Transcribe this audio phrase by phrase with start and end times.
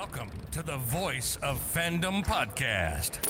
[0.00, 3.20] Welcome to the Voice of Fandom podcast.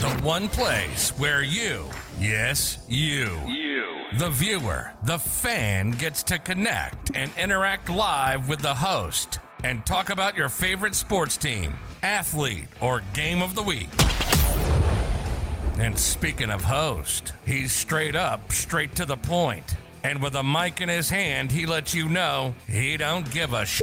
[0.00, 1.84] The one place where you,
[2.18, 3.84] yes, you, You.
[4.16, 10.08] the viewer, the fan gets to connect and interact live with the host and talk
[10.08, 13.90] about your favorite sports team, athlete, or game of the week.
[15.78, 19.76] And speaking of host, he's straight up, straight to the point.
[20.02, 23.66] And with a mic in his hand, he lets you know he don't give a
[23.66, 23.82] sh-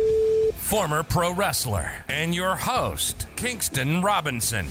[0.55, 4.65] Former pro wrestler and your host, Kingston Robinson.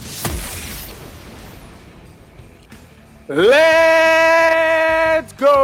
[3.28, 5.60] Let's go!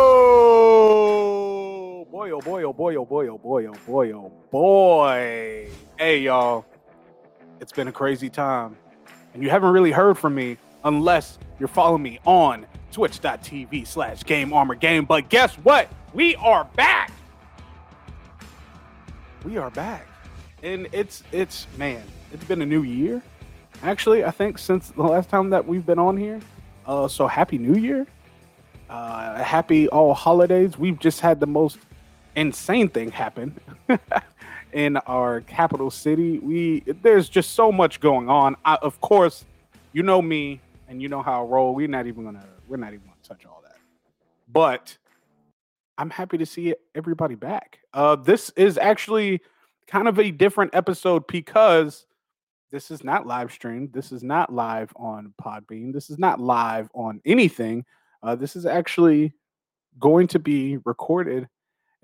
[2.10, 5.68] Boy, oh boy, oh boy, oh boy, oh boy, oh boy, oh boy.
[5.98, 6.64] Hey, y'all.
[7.60, 8.76] It's been a crazy time.
[9.34, 14.52] And you haven't really heard from me unless you're following me on twitch.tv slash game
[14.52, 15.04] armor game.
[15.04, 15.88] But guess what?
[16.14, 17.12] We are back.
[19.44, 20.06] We are back.
[20.62, 23.22] And it's, it's, man, it's been a new year.
[23.82, 26.40] Actually, I think since the last time that we've been on here.
[26.86, 28.06] Uh, so happy New Year.
[28.88, 30.76] Uh, happy all holidays.
[30.76, 31.78] We've just had the most
[32.34, 33.58] insane thing happen
[34.72, 36.40] in our capital city.
[36.40, 38.56] We there's just so much going on.
[38.64, 39.44] I, of course,
[39.92, 41.74] you know me and you know how I roll.
[41.74, 43.76] We're not even gonna we're not even gonna touch all that.
[44.48, 44.98] But
[45.96, 47.78] I'm happy to see everybody back.
[47.94, 49.42] Uh, this is actually
[49.90, 52.06] kind of a different episode because
[52.70, 53.92] this is not live streamed.
[53.92, 55.92] This is not live on Podbean.
[55.92, 57.84] This is not live on anything.
[58.22, 59.32] Uh, this is actually
[59.98, 61.48] going to be recorded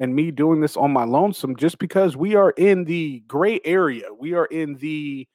[0.01, 4.09] and me doing this on my lonesome just because we are in the gray area.
[4.19, 5.29] We are in the,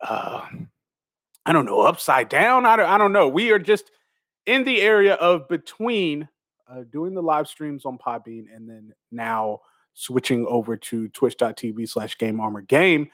[0.00, 0.46] uh,
[1.44, 2.64] I don't know, upside down.
[2.64, 3.28] I don't, I don't know.
[3.28, 3.90] We are just
[4.46, 6.28] in the area of between
[6.68, 9.60] uh, doing the live streams on Podbean and then now
[9.94, 13.10] switching over to twitch.tv slash game armor game.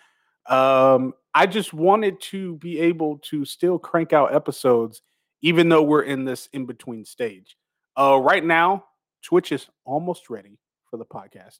[0.47, 5.03] Um, I just wanted to be able to still crank out episodes,
[5.43, 7.57] even though we're in this in between stage.
[7.97, 8.85] Uh, right now,
[9.23, 10.59] Twitch is almost ready
[10.91, 11.59] for the podcast.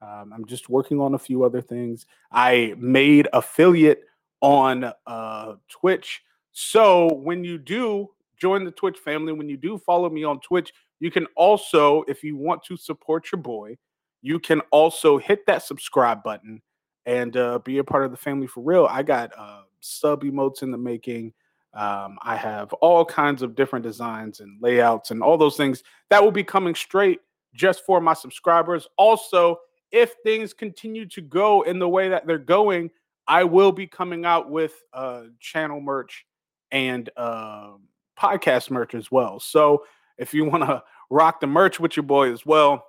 [0.00, 2.06] Um, I'm just working on a few other things.
[2.32, 4.02] I made affiliate
[4.40, 6.22] on uh, Twitch.
[6.52, 10.72] So when you do join the Twitch family, when you do follow me on Twitch,
[10.98, 13.76] you can also, if you want to support your boy,
[14.22, 16.62] you can also hit that subscribe button
[17.04, 18.86] and uh, be a part of the family for real.
[18.88, 21.32] I got uh, sub emotes in the making.
[21.74, 26.22] Um, I have all kinds of different designs and layouts and all those things that
[26.22, 27.20] will be coming straight
[27.54, 28.86] just for my subscribers.
[28.96, 29.58] Also,
[29.90, 32.90] if things continue to go in the way that they're going,
[33.26, 36.24] I will be coming out with uh, channel merch
[36.70, 37.72] and uh,
[38.18, 39.40] podcast merch as well.
[39.40, 39.84] So
[40.18, 42.84] if you want to rock the merch with your boy as well,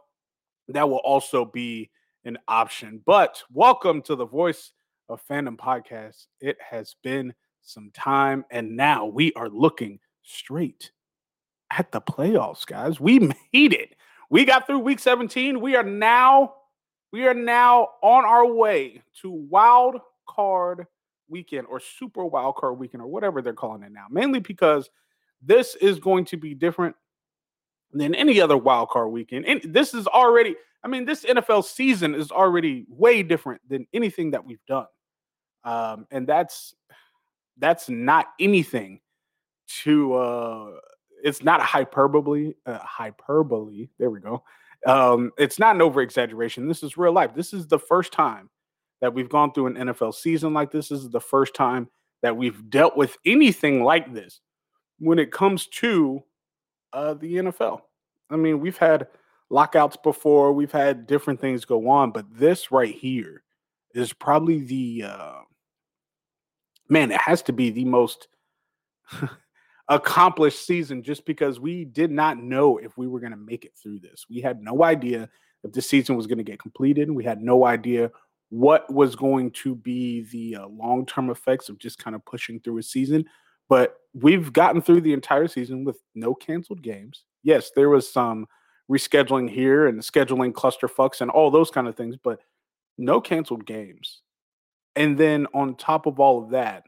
[0.69, 1.89] that will also be
[2.25, 3.01] an option.
[3.05, 4.71] But welcome to the Voice
[5.09, 6.27] of Fandom podcast.
[6.39, 10.91] It has been some time, and now we are looking straight
[11.71, 12.99] at the playoffs, guys.
[12.99, 13.19] We
[13.53, 13.95] made it.
[14.29, 15.59] We got through week 17.
[15.59, 16.55] We are now
[17.11, 19.97] we are now on our way to wild
[20.27, 20.87] card
[21.27, 24.07] weekend or super wild card weekend or whatever they're calling it now.
[24.09, 24.89] Mainly because
[25.39, 26.95] this is going to be different
[27.93, 29.45] than any other wild card weekend.
[29.45, 34.31] And this is already, I mean, this NFL season is already way different than anything
[34.31, 34.87] that we've done.
[35.63, 36.75] Um, and that's
[37.57, 38.99] that's not anything
[39.83, 40.71] to uh
[41.23, 43.87] it's not a hyperbole, uh, hyperbole.
[43.97, 44.43] There we go.
[44.85, 46.67] Um, it's not an over exaggeration.
[46.67, 47.33] This is real life.
[47.33, 48.49] This is the first time
[48.99, 50.89] that we've gone through an NFL season like this.
[50.89, 51.87] This is the first time
[52.21, 54.41] that we've dealt with anything like this
[54.99, 56.23] when it comes to
[56.93, 57.81] uh, the NFL.
[58.29, 59.07] I mean, we've had
[59.49, 63.43] lockouts before, we've had different things go on, but this right here
[63.93, 65.39] is probably the uh,
[66.89, 68.27] man, it has to be the most
[69.89, 73.73] accomplished season just because we did not know if we were going to make it
[73.81, 74.25] through this.
[74.29, 75.29] We had no idea
[75.63, 77.09] if the season was going to get completed.
[77.11, 78.11] We had no idea
[78.49, 82.59] what was going to be the uh, long term effects of just kind of pushing
[82.59, 83.25] through a season.
[83.73, 87.23] But we've gotten through the entire season with no canceled games.
[87.41, 88.45] Yes, there was some
[88.87, 92.39] rescheduling here and scheduling clusterfucks and all those kind of things, but
[92.99, 94.21] no canceled games.
[94.95, 96.83] And then on top of all of that,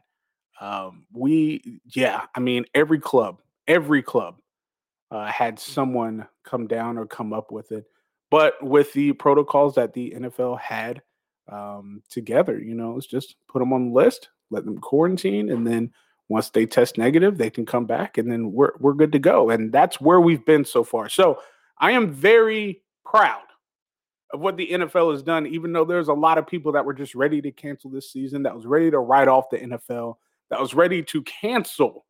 [0.60, 4.36] um, we, yeah, I mean, every club, every club
[5.10, 7.86] uh, had someone come down or come up with it.
[8.30, 11.02] But with the protocols that the NFL had
[11.50, 15.66] um, together, you know, it's just put them on the list, let them quarantine, and
[15.66, 15.90] then
[16.28, 19.50] once they test negative, they can come back, and then we're we're good to go.
[19.50, 21.08] And that's where we've been so far.
[21.08, 21.40] So
[21.78, 23.42] I am very proud
[24.32, 26.94] of what the NFL has done, even though there's a lot of people that were
[26.94, 30.16] just ready to cancel this season, that was ready to write off the NFL,
[30.50, 32.04] that was ready to cancel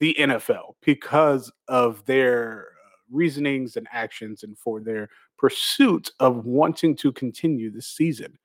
[0.00, 6.96] the NFL because of their uh, reasonings and actions and for their pursuit of wanting
[6.96, 8.36] to continue this season.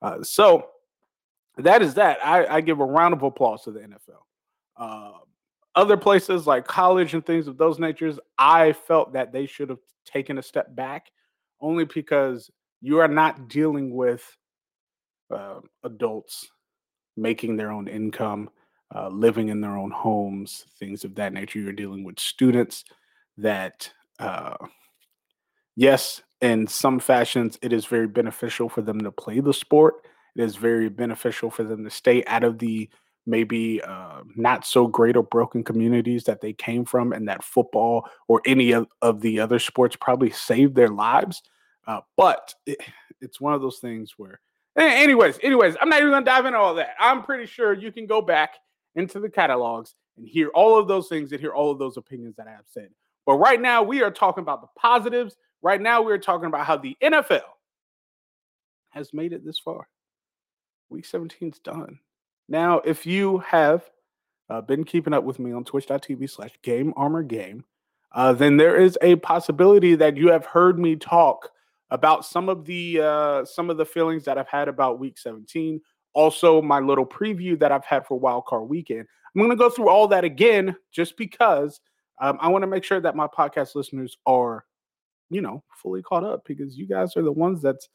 [0.00, 0.68] Uh, so
[1.56, 2.24] that is that.
[2.24, 4.22] I, I, give a round of applause to the NFL.
[4.76, 5.12] Uh,
[5.74, 9.78] other places like college and things of those natures, I felt that they should have
[10.04, 11.10] taken a step back
[11.60, 14.24] only because you are not dealing with
[15.32, 16.50] uh, adults
[17.16, 18.50] making their own income,
[18.94, 21.58] uh, living in their own homes, things of that nature.
[21.58, 22.84] You're dealing with students
[23.38, 24.56] that, uh,
[25.76, 29.94] yes, in some fashions, it is very beneficial for them to play the sport.
[30.36, 32.88] It is very beneficial for them to stay out of the
[33.26, 38.08] maybe uh, not so great or broken communities that they came from, and that football
[38.28, 41.42] or any of, of the other sports probably saved their lives.
[41.86, 42.78] Uh, but it,
[43.20, 44.40] it's one of those things where,
[44.76, 46.94] anyways, anyways, I'm not even gonna dive into all that.
[46.98, 48.56] I'm pretty sure you can go back
[48.94, 52.36] into the catalogs and hear all of those things and hear all of those opinions
[52.36, 52.90] that I have said.
[53.24, 55.36] But right now, we are talking about the positives.
[55.62, 57.42] Right now, we're talking about how the NFL
[58.90, 59.86] has made it this far.
[60.90, 61.98] Week 17 is done.
[62.52, 63.82] Now, if you have
[64.50, 67.64] uh, been keeping up with me on twitch.tv slash game armor game,
[68.14, 71.50] uh, then there is a possibility that you have heard me talk
[71.90, 75.80] about some of the uh, some of the feelings that I've had about Week 17.
[76.12, 79.06] Also, my little preview that I've had for Wild Card Weekend.
[79.34, 81.80] I'm going to go through all that again, just because
[82.20, 84.66] um, I want to make sure that my podcast listeners are,
[85.30, 87.88] you know, fully caught up because you guys are the ones that's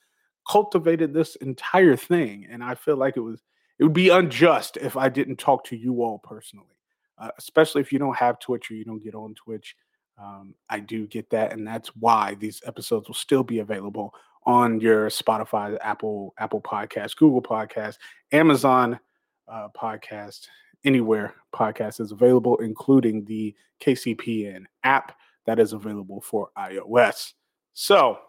[0.49, 3.43] cultivated this entire thing, and I feel like it was
[3.79, 6.77] it would be unjust if I didn't talk to you all personally,
[7.17, 9.75] uh, especially if you don't have Twitch or you don't get on Twitch.
[10.19, 14.13] Um, I do get that, and that's why these episodes will still be available
[14.45, 17.97] on your Spotify, Apple, Apple Podcast, Google Podcast,
[18.31, 18.99] Amazon
[19.47, 20.47] uh, Podcast,
[20.85, 27.33] anywhere podcast is available, including the KCPN app that is available for iOS.
[27.73, 28.19] So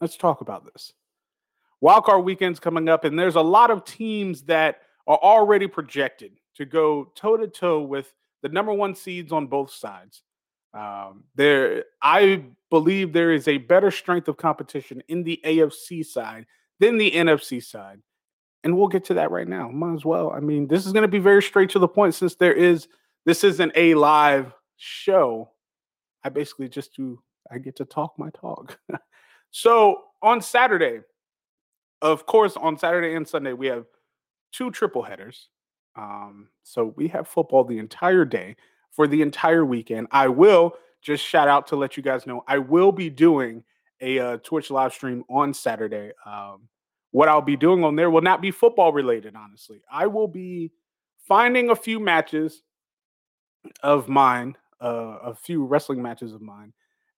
[0.00, 0.92] let's talk about this.
[1.82, 6.64] Wildcard weekend's coming up, and there's a lot of teams that are already projected to
[6.64, 8.12] go toe to toe with
[8.42, 10.22] the number one seeds on both sides.
[10.74, 16.46] Um, there, I believe there is a better strength of competition in the AFC side
[16.80, 18.00] than the NFC side,
[18.64, 19.68] and we'll get to that right now.
[19.68, 20.32] Might as well.
[20.32, 22.88] I mean, this is going to be very straight to the point since there is
[23.24, 25.50] this isn't a live show.
[26.24, 27.20] I basically just do
[27.50, 28.78] I get to talk my talk.
[29.50, 31.00] so on Saturday,
[32.12, 33.86] of course, on Saturday and Sunday we have
[34.52, 35.48] two triple headers.
[35.96, 38.56] Um, so we have football the entire day
[38.90, 40.08] for the entire weekend.
[40.10, 43.64] I will just shout out to let you guys know I will be doing
[44.00, 46.12] a uh, Twitch live stream on Saturday.
[46.24, 46.68] Um,
[47.12, 49.80] what I'll be doing on there will not be football related, honestly.
[49.90, 50.72] I will be
[51.26, 52.62] finding a few matches
[53.82, 56.72] of mine, uh, a few wrestling matches of mine,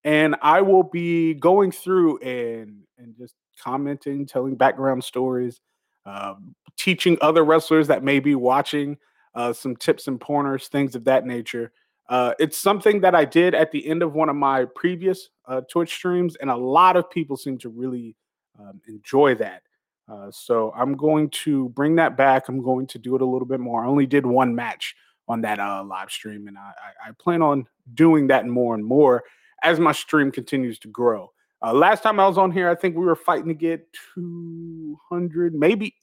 [0.05, 5.61] and I will be going through and and just commenting, telling background stories,
[6.07, 8.97] um, teaching other wrestlers that may be watching
[9.35, 11.73] uh, some tips and pointers, things of that nature.
[12.09, 15.61] Uh, it's something that I did at the end of one of my previous uh,
[15.71, 18.17] Twitch streams, and a lot of people seem to really
[18.59, 19.63] um, enjoy that.
[20.09, 22.49] Uh, so I'm going to bring that back.
[22.49, 23.85] I'm going to do it a little bit more.
[23.85, 24.95] I only did one match
[25.29, 26.73] on that uh, live stream, and I,
[27.09, 29.23] I plan on doing that more and more
[29.63, 31.31] as my stream continues to grow.
[31.61, 35.55] Uh, last time I was on here, I think we were fighting to get 200,
[35.55, 35.95] maybe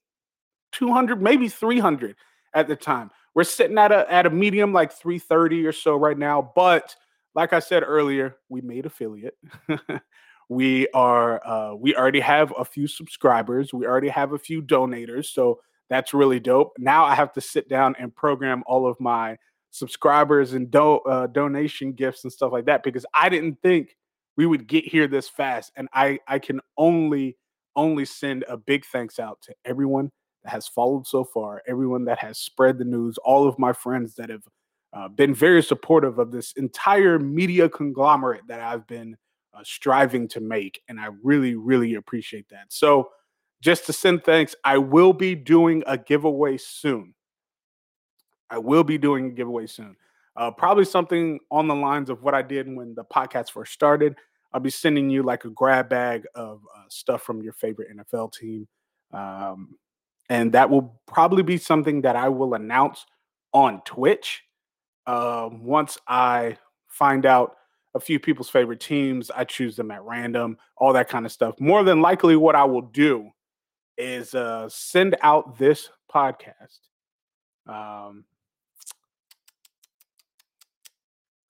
[0.74, 2.15] 200, maybe 300
[2.53, 3.12] at the time.
[3.33, 6.95] We're sitting at a at a medium like 330 or so right now, but
[7.35, 9.38] like I said earlier, we made affiliate.
[10.50, 13.74] we are uh, we already have a few subscribers.
[13.74, 15.59] We already have a few donators, so
[15.89, 16.74] that's really dope.
[16.77, 19.38] Now I have to sit down and program all of my
[19.71, 23.97] subscribers and do, uh, donation gifts and stuff like that because I didn't think
[24.37, 25.71] we would get here this fast.
[25.75, 27.37] And I I can only
[27.75, 30.11] only send a big thanks out to everyone
[30.43, 34.15] that has followed so far, everyone that has spread the news, all of my friends
[34.15, 34.43] that have
[34.93, 39.17] uh, been very supportive of this entire media conglomerate that I've been
[39.53, 40.81] uh, striving to make.
[40.87, 42.67] And I really, really appreciate that.
[42.69, 43.09] So,
[43.61, 47.15] just to send thanks, I will be doing a giveaway soon.
[48.49, 49.95] I will be doing a giveaway soon.
[50.37, 54.15] Uh, probably something on the lines of what I did when the podcast first started.
[54.53, 58.33] I'll be sending you like a grab bag of uh, stuff from your favorite NFL
[58.33, 58.67] team.
[59.13, 59.77] Um,
[60.29, 63.05] and that will probably be something that I will announce
[63.53, 64.43] on Twitch
[65.07, 67.55] uh, once I find out
[67.93, 69.31] a few people's favorite teams.
[69.31, 71.59] I choose them at random, all that kind of stuff.
[71.59, 73.29] More than likely, what I will do
[73.97, 76.79] is uh, send out this podcast.
[77.67, 78.25] Um,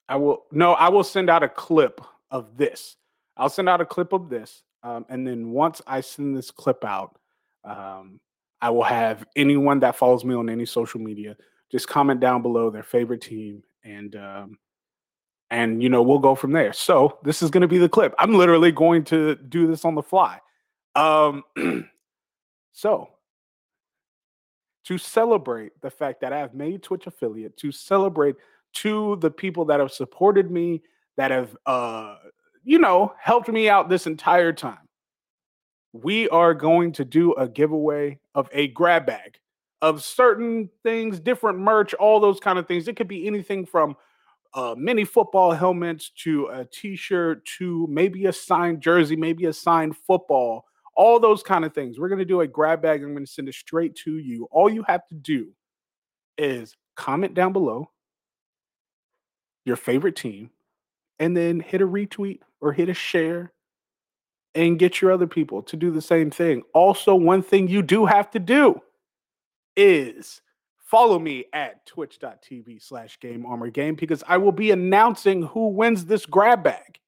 [0.08, 2.96] I will no, I will send out a clip of this.
[3.38, 6.86] I'll send out a clip of this, um, and then once I send this clip
[6.86, 7.18] out,
[7.64, 8.20] um,
[8.62, 11.36] I will have anyone that follows me on any social media
[11.72, 14.58] just comment down below their favorite team, and um,
[15.50, 16.74] and you know we'll go from there.
[16.74, 18.14] So this is going to be the clip.
[18.18, 20.40] I'm literally going to do this on the fly.
[20.96, 21.44] Um,
[22.72, 23.10] so
[24.86, 28.36] to celebrate the fact that I've made Twitch affiliate, to celebrate
[28.76, 30.82] to the people that have supported me,
[31.18, 32.18] that have uh,
[32.64, 34.78] you know helped me out this entire time.
[35.94, 39.40] We are going to do a giveaway of a grab bag
[39.82, 42.88] of certain things, different merch, all those kind of things.
[42.88, 43.96] It could be anything from
[44.54, 49.96] uh, mini football helmets to a t-shirt to maybe a signed jersey, maybe a signed
[49.98, 50.66] football,
[50.96, 52.00] all those kind of things.
[52.00, 53.04] We're going to do a grab bag.
[53.04, 54.48] I'm going to send it straight to you.
[54.52, 55.50] All you have to do
[56.38, 57.90] is comment down below
[59.66, 60.52] your favorite team
[61.20, 63.52] and then hit a retweet or hit a share
[64.54, 66.64] and get your other people to do the same thing.
[66.74, 68.80] Also, one thing you do have to do
[69.76, 70.42] is
[70.78, 76.06] follow me at twitch.tv slash game armor game because I will be announcing who wins
[76.06, 77.00] this grab bag.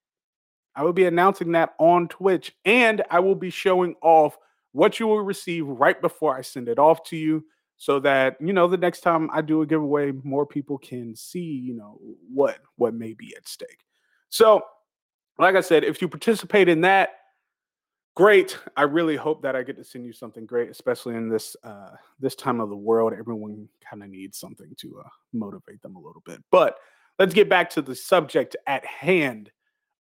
[0.75, 4.37] I will be announcing that on Twitch and I will be showing off
[4.73, 7.45] what you will receive right before I send it off to you
[7.77, 11.39] so that you know the next time I do a giveaway more people can see
[11.39, 11.99] you know
[12.33, 13.85] what what may be at stake.
[14.29, 14.61] So
[15.39, 17.11] like I said if you participate in that
[18.17, 18.57] great.
[18.75, 21.91] I really hope that I get to send you something great, especially in this uh,
[22.19, 23.13] this time of the world.
[23.13, 26.43] Everyone kind of needs something to uh, motivate them a little bit.
[26.51, 26.79] But
[27.19, 29.51] let's get back to the subject at hand.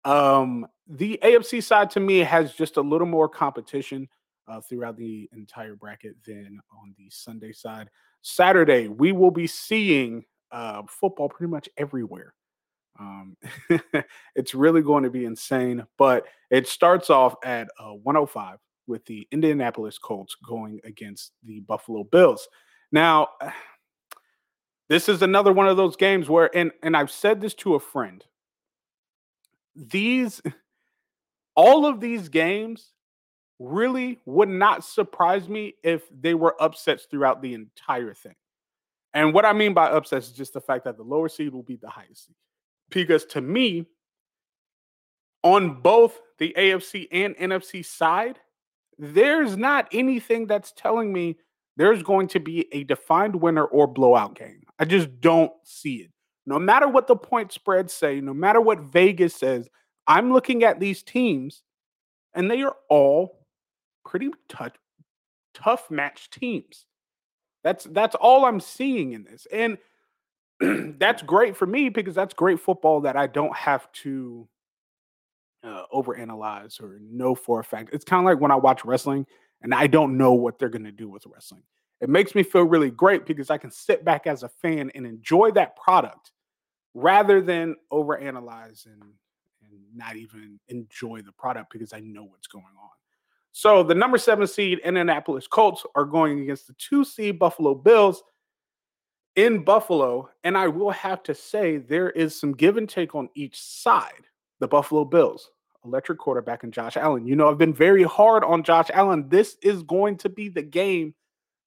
[0.06, 4.08] Um, the AFC side to me has just a little more competition
[4.48, 7.90] uh, throughout the entire bracket than on the Sunday side.
[8.22, 12.34] Saturday, we will be seeing uh, football pretty much everywhere.
[13.00, 13.36] Um,
[14.36, 15.84] it's really going to be insane.
[15.98, 22.04] But it starts off at uh, 105 with the Indianapolis Colts going against the Buffalo
[22.04, 22.48] Bills.
[22.92, 23.30] Now,
[24.90, 27.80] this is another one of those games where, and and I've said this to a
[27.80, 28.24] friend.
[29.76, 30.42] These,
[31.56, 32.92] all of these games,
[33.60, 38.36] really would not surprise me if they were upsets throughout the entire thing.
[39.14, 41.64] And what I mean by upsets is just the fact that the lower seed will
[41.64, 42.36] be the highest seed.
[42.90, 43.86] Because to me,
[45.44, 48.40] on both the AFC and NFC side,
[48.98, 51.38] there's not anything that's telling me
[51.78, 54.64] there's going to be a defined winner or blowout game.
[54.80, 56.12] I just don't see it.
[56.46, 59.68] No matter what the point spreads say, no matter what Vegas says,
[60.08, 61.64] I'm looking at these teams
[62.34, 63.45] and they are all
[64.06, 64.74] pretty tough
[65.54, 66.86] tough match teams.
[67.64, 69.48] That's that's all I'm seeing in this.
[69.52, 69.78] And
[71.00, 74.48] that's great for me because that's great football that I don't have to
[75.64, 77.90] uh, overanalyze or know for a fact.
[77.92, 79.26] It's kind of like when I watch wrestling
[79.62, 81.64] and I don't know what they're going to do with wrestling.
[82.02, 85.06] It makes me feel really great because I can sit back as a fan and
[85.06, 86.32] enjoy that product
[86.94, 92.64] rather than overanalyze and and not even enjoy the product because I know what's going
[92.64, 92.90] on.
[93.58, 98.22] So the number seven seed Indianapolis Colts are going against the two seed Buffalo Bills
[99.38, 103.30] in Buffalo, and I will have to say there is some give and take on
[103.34, 104.26] each side.
[104.60, 105.52] The Buffalo Bills,
[105.86, 107.26] electric quarterback, and Josh Allen.
[107.26, 109.30] You know, I've been very hard on Josh Allen.
[109.30, 111.16] This is going to be the game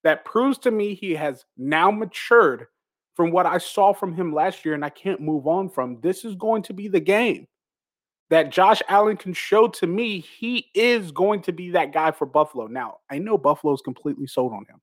[0.04, 2.66] that proves to me he has now matured
[3.14, 6.02] from what I saw from him last year, and I can't move on from.
[6.02, 7.46] This is going to be the game
[8.30, 12.26] that Josh Allen can show to me he is going to be that guy for
[12.26, 12.66] Buffalo.
[12.66, 14.80] Now, I know Buffalo's completely sold on him.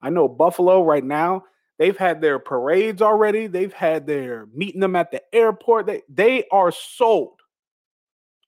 [0.00, 1.44] I know Buffalo right now
[1.78, 3.46] They've had their parades already.
[3.46, 5.86] They've had their meeting them at the airport.
[5.86, 7.40] They they are sold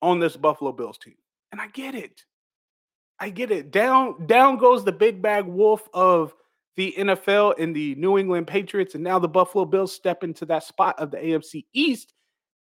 [0.01, 1.17] on this Buffalo Bills team.
[1.51, 2.25] And I get it.
[3.19, 3.71] I get it.
[3.71, 6.35] Down down goes the big bag wolf of
[6.77, 10.63] the NFL and the New England Patriots and now the Buffalo Bills step into that
[10.63, 12.13] spot of the AFC East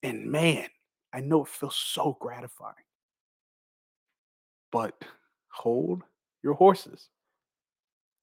[0.02, 0.68] and man,
[1.14, 2.74] I know it feels so gratifying.
[4.72, 5.06] But
[5.50, 6.04] hold
[6.42, 7.10] your horses.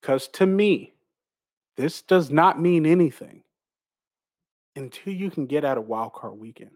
[0.03, 0.95] Cuz to me,
[1.77, 3.45] this does not mean anything
[4.77, 6.73] until you can get out of wild card weekend.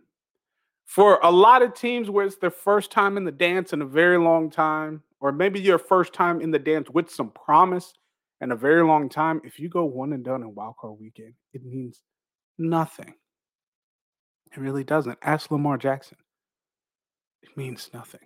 [0.85, 3.87] For a lot of teams where it's their first time in the dance in a
[3.87, 7.95] very long time, or maybe your first time in the dance with some promise
[8.41, 11.35] and a very long time, if you go one and done in wild card weekend,
[11.55, 12.03] it means
[12.59, 13.15] nothing.
[14.55, 15.19] It really doesn't.
[15.23, 16.19] Ask Lamar Jackson.
[17.43, 18.21] It means nothing.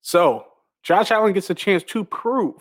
[0.00, 0.46] So
[0.82, 2.56] Josh Allen gets a chance to prove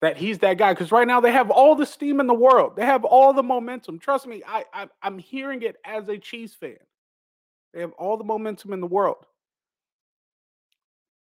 [0.00, 2.76] that he's that guy because right now they have all the steam in the world.
[2.76, 3.98] They have all the momentum.
[3.98, 6.76] Trust me, I, I I'm hearing it as a Chiefs fan.
[7.72, 9.26] They have all the momentum in the world.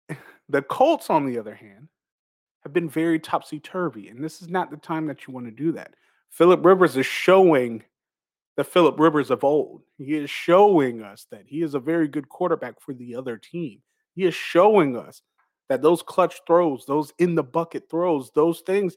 [0.47, 1.87] The Colts, on the other hand,
[2.61, 5.51] have been very topsy turvy, and this is not the time that you want to
[5.51, 5.95] do that.
[6.29, 7.81] Philip Rivers is showing
[8.57, 9.81] the Philip Rivers of old.
[9.97, 13.81] He is showing us that he is a very good quarterback for the other team.
[14.13, 15.21] He is showing us
[15.69, 18.95] that those clutch throws, those in the bucket throws, those things,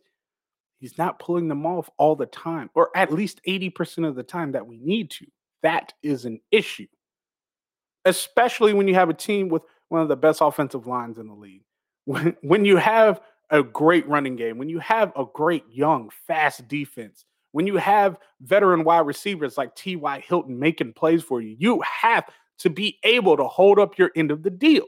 [0.79, 4.53] he's not pulling them off all the time, or at least 80% of the time
[4.53, 5.27] that we need to.
[5.63, 6.87] That is an issue,
[8.05, 11.35] especially when you have a team with one of the best offensive lines in the
[11.35, 11.63] league.
[12.09, 16.67] When, when you have a great running game, when you have a great young, fast
[16.67, 20.25] defense, when you have veteran wide receivers like T.Y.
[20.27, 22.25] Hilton making plays for you, you have
[22.59, 24.87] to be able to hold up your end of the deal.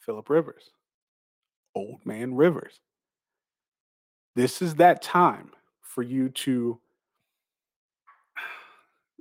[0.00, 0.70] Philip Rivers,
[1.74, 2.80] old man Rivers.
[4.34, 5.50] This is that time
[5.82, 6.80] for you to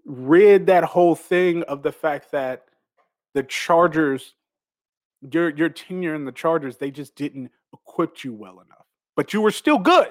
[0.06, 2.66] rid that whole thing of the fact that
[3.34, 4.34] the Chargers,
[5.32, 8.86] your your tenure in the Chargers, they just didn't equip you well enough.
[9.16, 10.10] But you were still good.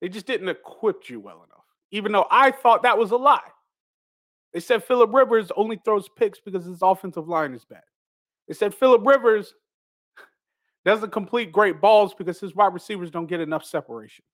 [0.00, 1.64] They just didn't equip you well enough.
[1.90, 3.40] Even though I thought that was a lie.
[4.52, 7.82] They said Philip Rivers only throws picks because his offensive line is bad.
[8.48, 9.54] They said Philip Rivers
[10.84, 14.24] doesn't complete great balls because his wide receivers don't get enough separation.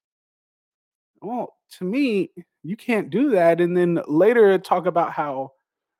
[1.20, 2.30] Well, to me,
[2.62, 3.60] you can't do that.
[3.60, 5.52] And then later talk about how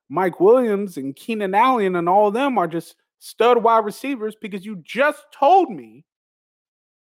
[0.09, 4.66] Mike Williams and Keenan Allen and all of them are just stud wide receivers because
[4.66, 6.04] you just told me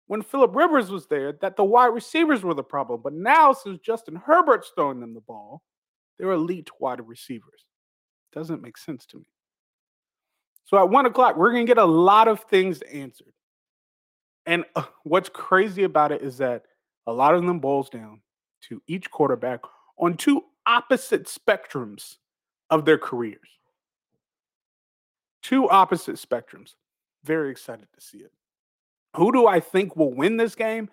[0.09, 2.99] when Philip Rivers was there that the wide receivers were the problem.
[3.03, 5.61] But now, since Justin Herbert's throwing them the ball,
[6.17, 7.63] they're elite wide receivers.
[8.33, 9.27] Doesn't make sense to me.
[10.65, 13.33] So at one o'clock, we're going to get a lot of things answered.
[14.47, 16.63] And uh, what's crazy about it is that
[17.05, 18.21] a lot of them boils down
[18.61, 19.59] to each quarterback
[19.99, 22.15] on two opposite spectrums
[22.71, 23.59] of their careers.
[25.43, 26.73] Two opposite spectrums.
[27.23, 28.31] Very excited to see it.
[29.15, 30.89] Who do I think will win this game?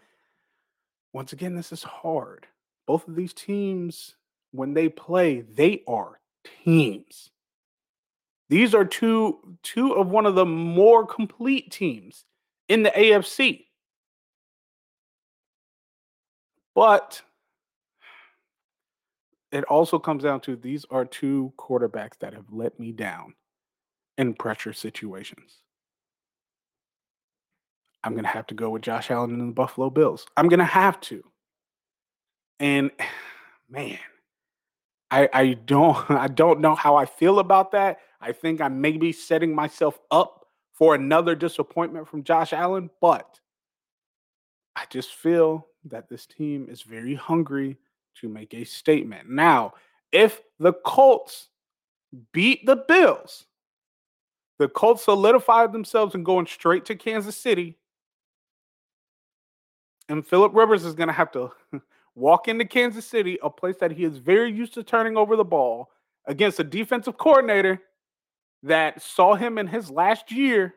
[1.13, 2.47] Once again, this is hard.
[2.87, 4.17] Both of these teams,
[4.53, 6.21] when they play, they are
[6.65, 7.31] teams.
[8.49, 12.25] These are two two of one of the more complete teams
[12.69, 13.65] in the AFC.
[16.75, 17.23] But
[19.51, 23.35] it also comes down to these are two quarterbacks that have let me down
[24.19, 25.63] in pressure situations.
[28.07, 30.27] I'm going to have to go with Josh Allen and the Buffalo Bills.
[30.37, 31.25] I'm going to have to.
[32.61, 32.93] And
[33.69, 33.99] man,
[35.11, 37.99] I I don't I don't know how I feel about that.
[38.21, 43.41] I think I may be setting myself up for another disappointment from Josh Allen, but
[44.77, 47.77] I just feel that this team is very hungry
[48.21, 49.29] to make a statement.
[49.29, 49.75] Now,
[50.13, 51.49] if the Colts
[52.33, 53.47] beat the Bills,
[54.59, 57.79] the Colts solidified themselves and going straight to Kansas City.
[60.09, 61.51] And Philip Rivers is going to have to
[62.15, 65.45] walk into Kansas City, a place that he is very used to turning over the
[65.45, 65.91] ball
[66.27, 67.81] against a defensive coordinator
[68.63, 70.75] that saw him in his last year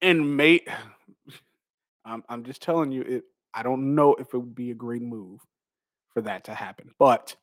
[0.00, 0.62] and made
[2.04, 3.24] I'm, I'm just telling you it
[3.54, 5.40] I don't know if it would be a great move
[6.12, 6.90] for that to happen.
[6.98, 7.34] But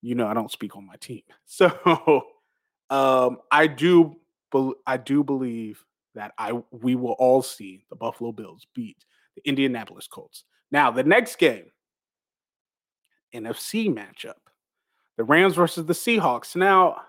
[0.00, 1.22] you know, I don't speak on my team.
[1.44, 2.24] So
[2.90, 4.16] um, I do
[4.86, 9.04] I do believe that I we will all see the Buffalo Bills beat
[9.36, 10.44] the Indianapolis Colts.
[10.70, 11.66] Now, the next game,
[13.34, 14.34] NFC matchup,
[15.16, 16.56] the Rams versus the Seahawks.
[16.56, 17.02] Now,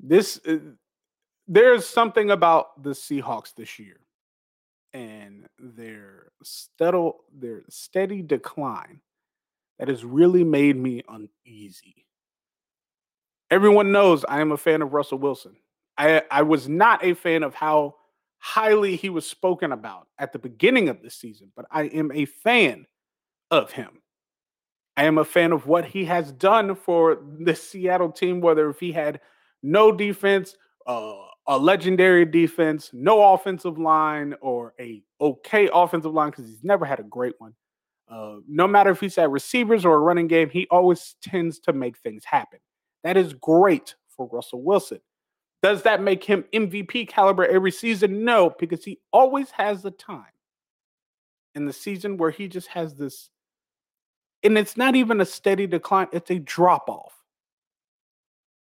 [0.00, 0.58] this uh,
[1.48, 4.00] there's something about the Seahawks this year
[4.92, 9.00] and their steady, their steady decline
[9.78, 12.06] that has really made me uneasy.
[13.50, 15.56] Everyone knows I am a fan of Russell Wilson.
[15.98, 17.94] I, I was not a fan of how
[18.46, 22.26] highly he was spoken about at the beginning of the season, but I am a
[22.26, 22.86] fan
[23.50, 24.00] of him.
[24.96, 28.78] I am a fan of what he has done for the Seattle team, whether if
[28.78, 29.20] he had
[29.64, 30.54] no defense,
[30.86, 31.14] uh,
[31.48, 37.00] a legendary defense, no offensive line, or a okay offensive line because he's never had
[37.00, 37.52] a great one.
[38.08, 41.72] Uh, no matter if he's at receivers or a running game, he always tends to
[41.72, 42.60] make things happen.
[43.02, 45.00] That is great for Russell Wilson.
[45.66, 48.24] Does that make him MVP caliber every season?
[48.24, 50.30] No, because he always has the time
[51.56, 53.30] in the season where he just has this
[54.44, 57.14] And it's not even a steady decline, it's a drop off.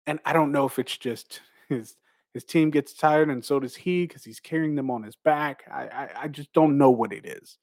[0.08, 1.96] And I don't know if it's just his
[2.34, 5.64] his team gets tired and so does he because he's carrying them on his back.
[5.72, 7.60] I, I I just don't know what it is.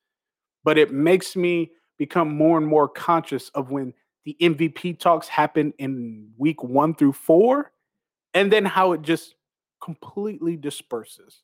[0.63, 3.93] But it makes me become more and more conscious of when
[4.25, 7.72] the MVP talks happen in week one through four,
[8.35, 9.35] and then how it just
[9.83, 11.43] completely disperses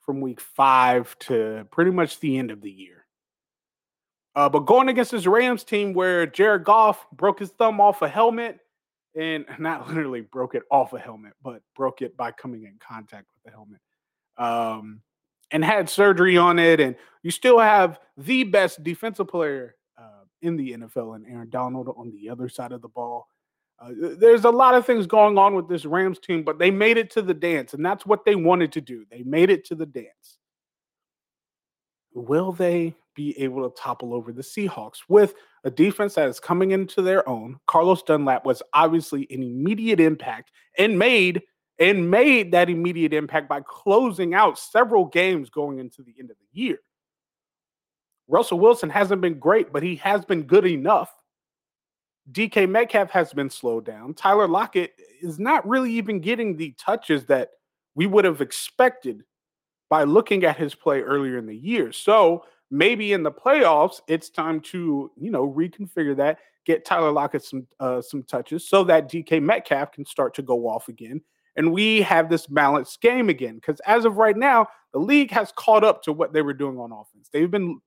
[0.00, 3.06] from week five to pretty much the end of the year.
[4.34, 8.08] Uh, but going against this Rams team where Jared Goff broke his thumb off a
[8.08, 8.60] helmet
[9.16, 13.26] and not literally broke it off a helmet, but broke it by coming in contact
[13.34, 13.80] with the helmet.
[14.38, 15.02] Um,
[15.52, 20.56] and had surgery on it, and you still have the best defensive player uh, in
[20.56, 23.26] the NFL, and Aaron Donald on the other side of the ball.
[23.80, 26.98] Uh, there's a lot of things going on with this Rams team, but they made
[26.98, 29.06] it to the dance, and that's what they wanted to do.
[29.10, 30.38] They made it to the dance.
[32.12, 36.72] Will they be able to topple over the Seahawks with a defense that is coming
[36.72, 37.58] into their own?
[37.66, 41.42] Carlos Dunlap was obviously an immediate impact and made
[41.78, 46.36] and made that immediate impact by closing out several games going into the end of
[46.36, 46.78] the year.
[48.28, 51.10] Russell Wilson hasn't been great, but he has been good enough.
[52.32, 54.14] DK Metcalf has been slowed down.
[54.14, 57.50] Tyler Lockett is not really even getting the touches that
[57.94, 59.22] we would have expected
[59.88, 61.92] by looking at his play earlier in the year.
[61.92, 67.44] So maybe in the playoffs, it's time to, you know, reconfigure that, get Tyler Lockett
[67.44, 71.20] some uh, some touches so that DK Metcalf can start to go off again
[71.56, 73.56] and we have this balanced game again.
[73.56, 76.78] Because as of right now, the league has caught up to what they were doing
[76.78, 77.28] on offense.
[77.32, 77.80] They've been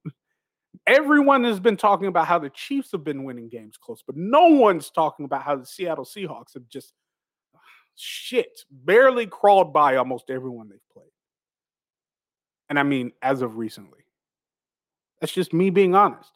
[0.87, 4.47] everyone has been talking about how the Chiefs have been winning games close, but no
[4.47, 6.93] one's talking about how the Seattle Seahawks have just
[7.95, 11.05] shit barely crawled by almost everyone they've played.
[12.69, 13.99] And I mean, as of recently.
[15.21, 16.31] That's just me being honest.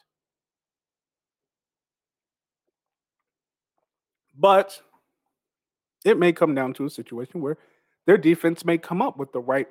[4.37, 4.81] But
[6.05, 7.57] it may come down to a situation where
[8.05, 9.67] their defense may come up with the right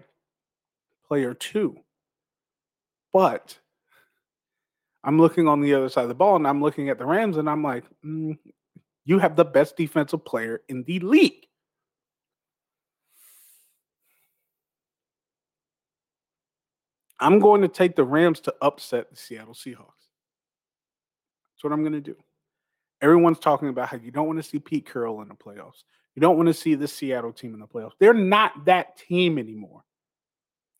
[1.06, 1.78] player too.
[3.12, 3.58] But
[5.06, 7.36] I'm looking on the other side of the ball and I'm looking at the Rams
[7.36, 8.36] and I'm like, mm,
[9.04, 11.46] you have the best defensive player in the league.
[17.20, 20.08] I'm going to take the Rams to upset the Seattle Seahawks.
[21.54, 22.16] That's what I'm going to do.
[23.00, 25.84] Everyone's talking about how you don't want to see Pete Carroll in the playoffs.
[26.16, 27.92] You don't want to see the Seattle team in the playoffs.
[28.00, 29.84] They're not that team anymore.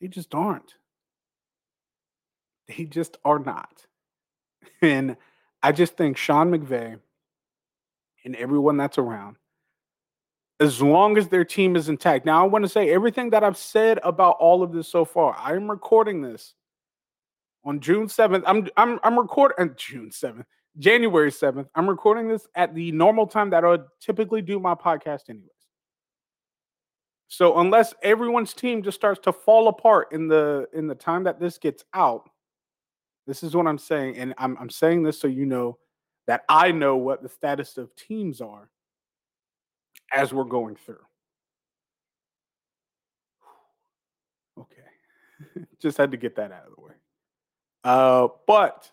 [0.01, 0.75] They just aren't.
[2.67, 3.87] They just are not.
[4.83, 5.16] And
[5.62, 6.98] I just think Sean McVay
[8.24, 9.37] and everyone that's around,
[10.61, 12.26] as long as their team is intact.
[12.26, 15.37] Now, I want to say everything that I've said about all of this so far.
[15.38, 16.55] I am recording this
[17.64, 18.42] on June 7th.
[18.46, 20.44] I'm I'm I'm recording uh, June 7th.
[20.79, 21.68] January 7th.
[21.74, 25.50] I'm recording this at the normal time that I would typically do my podcast, anyways.
[27.29, 31.40] So unless everyone's team just starts to fall apart in the in the time that
[31.40, 32.29] this gets out,
[33.27, 35.79] this is what I'm saying, and I'm I'm saying this so you know
[36.27, 38.69] that I know what the status of teams are
[40.12, 41.05] as we're going through.
[44.59, 46.95] Okay, just had to get that out of the way.
[47.85, 48.91] Uh, but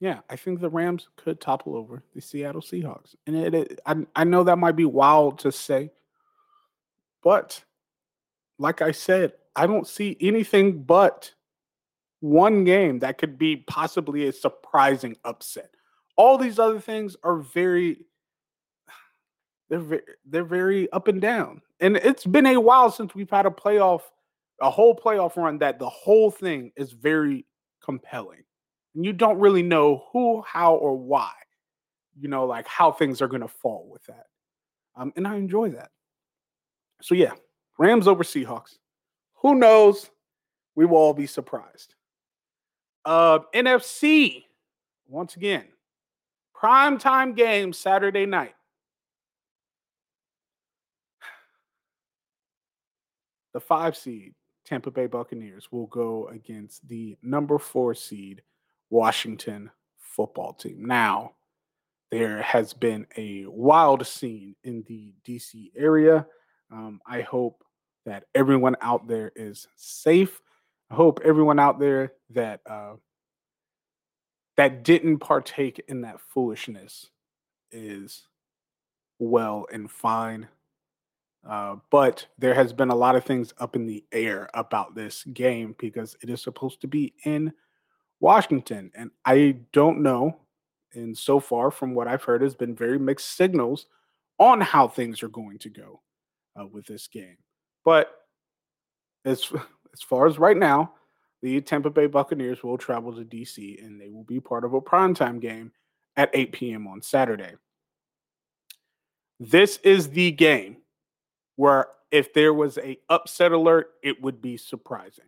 [0.00, 3.14] Yeah, I think the Rams could topple over the Seattle Seahawks.
[3.26, 5.92] And it, it I, I know that might be wild to say,
[7.22, 7.62] but
[8.58, 11.32] like I said, I don't see anything but
[12.20, 15.70] one game that could be possibly a surprising upset.
[16.16, 18.04] All these other things are very
[19.68, 21.62] they're very, they're very up and down.
[21.78, 24.02] And it's been a while since we've had a playoff
[24.60, 27.46] a whole playoff run that the whole thing is very
[27.82, 28.44] compelling
[28.94, 31.32] and you don't really know who, how, or why.
[32.20, 34.26] You know, like how things are going to fall with that.
[34.96, 35.90] Um, and I enjoy that.
[37.00, 37.32] So yeah,
[37.78, 38.76] Rams over Seahawks.
[39.40, 40.10] Who knows?
[40.74, 41.94] We will all be surprised.
[43.04, 44.44] Uh, NFC
[45.08, 45.64] once again,
[46.54, 48.54] prime time game Saturday night.
[53.52, 58.42] The five seed Tampa Bay Buccaneers will go against the number four seed
[58.88, 60.84] Washington football team.
[60.84, 61.32] Now,
[62.12, 66.26] there has been a wild scene in the DC area.
[66.70, 67.64] Um, I hope
[68.10, 70.40] that everyone out there is safe.
[70.90, 72.94] I hope everyone out there that uh,
[74.56, 77.08] that didn't partake in that foolishness
[77.70, 78.26] is
[79.20, 80.48] well and fine.
[81.48, 85.24] Uh, but there has been a lot of things up in the air about this
[85.32, 87.52] game because it is supposed to be in
[88.18, 88.90] Washington.
[88.94, 90.36] And I don't know.
[90.92, 93.86] And so far, from what I've heard, has been very mixed signals
[94.38, 96.00] on how things are going to go
[96.60, 97.38] uh, with this game.
[97.84, 98.10] But
[99.24, 99.50] as
[99.92, 100.92] as far as right now,
[101.42, 104.80] the Tampa Bay Buccaneers will travel to DC and they will be part of a
[104.80, 105.72] primetime game
[106.16, 106.86] at 8 p.m.
[106.86, 107.54] on Saturday.
[109.38, 110.76] This is the game
[111.56, 115.24] where if there was a upset alert, it would be surprising.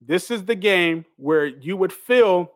[0.00, 2.52] This is the game where you would feel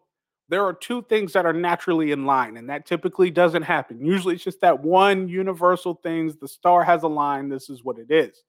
[0.49, 4.05] there are two things that are naturally in line, and that typically doesn't happen.
[4.05, 6.37] Usually it's just that one universal things.
[6.37, 7.49] The star has a line.
[7.49, 8.43] This is what it is.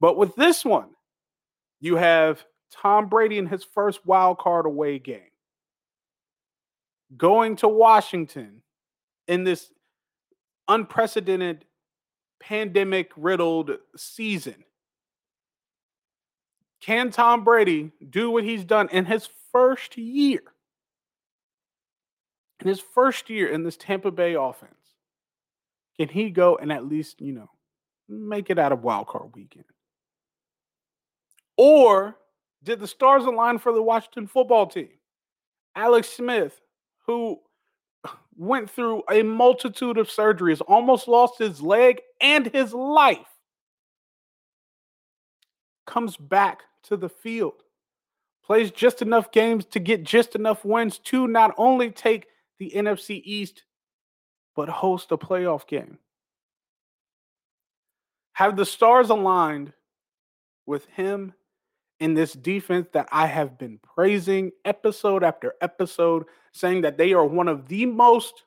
[0.00, 0.90] But with this one,
[1.80, 5.20] you have Tom Brady in his first wild card away game
[7.16, 8.62] going to Washington
[9.28, 9.70] in this
[10.68, 11.64] unprecedented
[12.40, 14.64] pandemic riddled season.
[16.80, 20.42] Can Tom Brady do what he's done in his first year?
[22.60, 24.72] In his first year in this Tampa Bay offense,
[25.98, 27.50] can he go and at least, you know,
[28.08, 29.64] make it out of wild card weekend?
[31.56, 32.16] Or
[32.62, 34.90] did the stars align for the Washington football team?
[35.74, 36.60] Alex Smith,
[37.06, 37.38] who
[38.36, 43.26] went through a multitude of surgeries, almost lost his leg and his life,
[45.86, 47.62] comes back to the field,
[48.44, 52.26] plays just enough games to get just enough wins to not only take
[52.58, 53.64] the NFC East,
[54.54, 55.98] but host a playoff game.
[58.32, 59.72] Have the stars aligned
[60.66, 61.32] with him
[62.00, 67.24] in this defense that I have been praising episode after episode, saying that they are
[67.24, 68.44] one of the most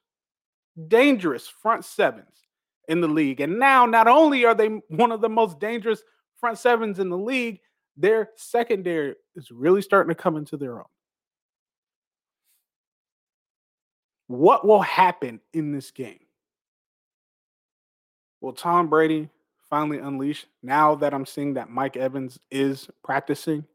[0.88, 2.45] dangerous front sevens
[2.88, 3.41] in the league.
[3.41, 6.03] And now, not only are they one of the most dangerous
[6.39, 7.59] front sevens in the league,
[7.97, 10.85] their secondary is really starting to come into their own.
[14.27, 16.19] What will happen in this game?
[18.41, 19.29] Will Tom Brady
[19.69, 23.65] finally unleash now that I'm seeing that Mike Evans is practicing?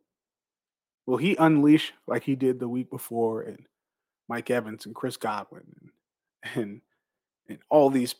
[1.06, 3.66] Will he unleash like he did the week before and
[4.28, 5.90] Mike Evans and Chris Godwin and
[6.54, 6.80] and,
[7.48, 8.14] and all these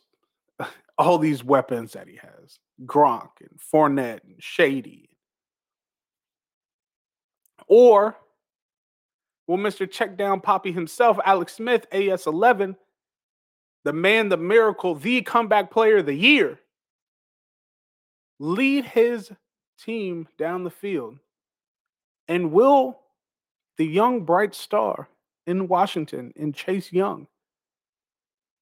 [0.97, 5.09] all these weapons that he has, Gronk and Fournette and Shady.
[7.67, 8.15] Or
[9.47, 9.87] will Mr.
[9.87, 12.75] Checkdown Poppy himself, Alex Smith, AS11,
[13.83, 16.59] the man, the miracle, the comeback player of the year,
[18.39, 19.31] lead his
[19.79, 21.17] team down the field?
[22.27, 22.99] And will
[23.77, 25.09] the young bright star
[25.45, 27.27] in Washington, in Chase Young,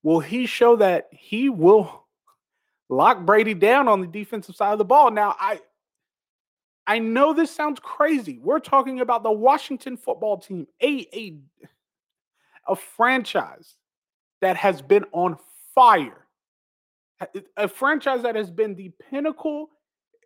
[0.01, 2.05] will he show that he will
[2.89, 5.11] lock Brady down on the defensive side of the ball?
[5.11, 5.59] Now, I
[6.85, 8.39] I know this sounds crazy.
[8.39, 11.37] We're talking about the Washington football team, a a,
[12.67, 13.75] a franchise
[14.41, 15.37] that has been on
[15.73, 16.22] fire
[17.57, 19.69] a franchise that has been the pinnacle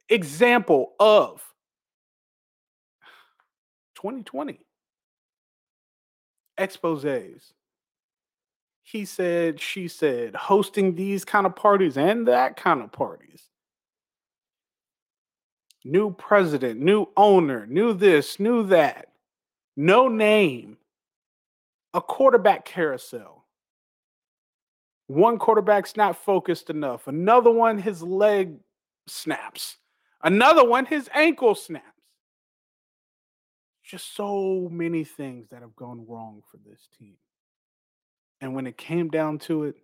[0.10, 1.44] example of
[3.96, 4.60] 2020
[6.58, 7.54] exposes.
[8.84, 13.50] He said, she said, hosting these kind of parties and that kind of parties.
[15.84, 19.10] New president, new owner, new this, new that,
[19.76, 20.78] no name,
[21.94, 23.47] a quarterback carousel
[25.08, 27.08] one quarterback's not focused enough.
[27.08, 28.58] Another one, his leg
[29.08, 29.78] snaps.
[30.22, 31.86] Another one, his ankle snaps.
[33.84, 37.15] Just so many things that have gone wrong for this team.
[38.41, 39.76] And when it came down to it,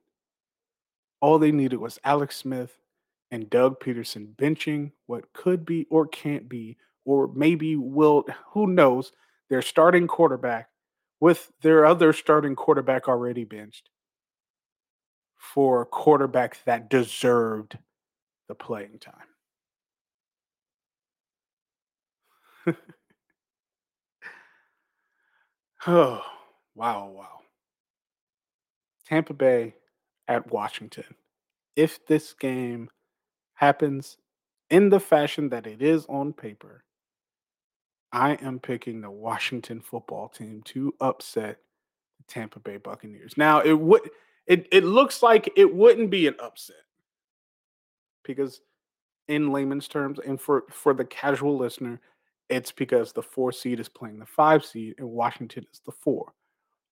[1.21, 2.77] all they needed was Alex Smith
[3.31, 9.13] and Doug Peterson benching what could be or can't be, or maybe will, who knows,
[9.49, 10.67] their starting quarterback
[11.21, 13.89] with their other starting quarterback already benched
[15.43, 17.77] for quarterbacks that deserved
[18.47, 19.13] the playing time.
[25.88, 26.21] oh,
[26.75, 27.39] wow, wow.
[29.06, 29.75] Tampa Bay
[30.29, 31.15] at Washington.
[31.75, 32.89] If this game
[33.56, 34.17] happens
[34.69, 36.86] in the fashion that it is on paper,
[38.13, 41.58] I am picking the Washington football team to upset
[42.17, 43.34] the Tampa Bay Buccaneers.
[43.36, 44.10] Now, it would
[44.47, 46.75] it it looks like it wouldn't be an upset.
[48.23, 48.62] Because
[49.29, 52.01] in layman's terms and for for the casual listener
[52.49, 56.34] it's because the four seed is playing the five seed and washington is the four.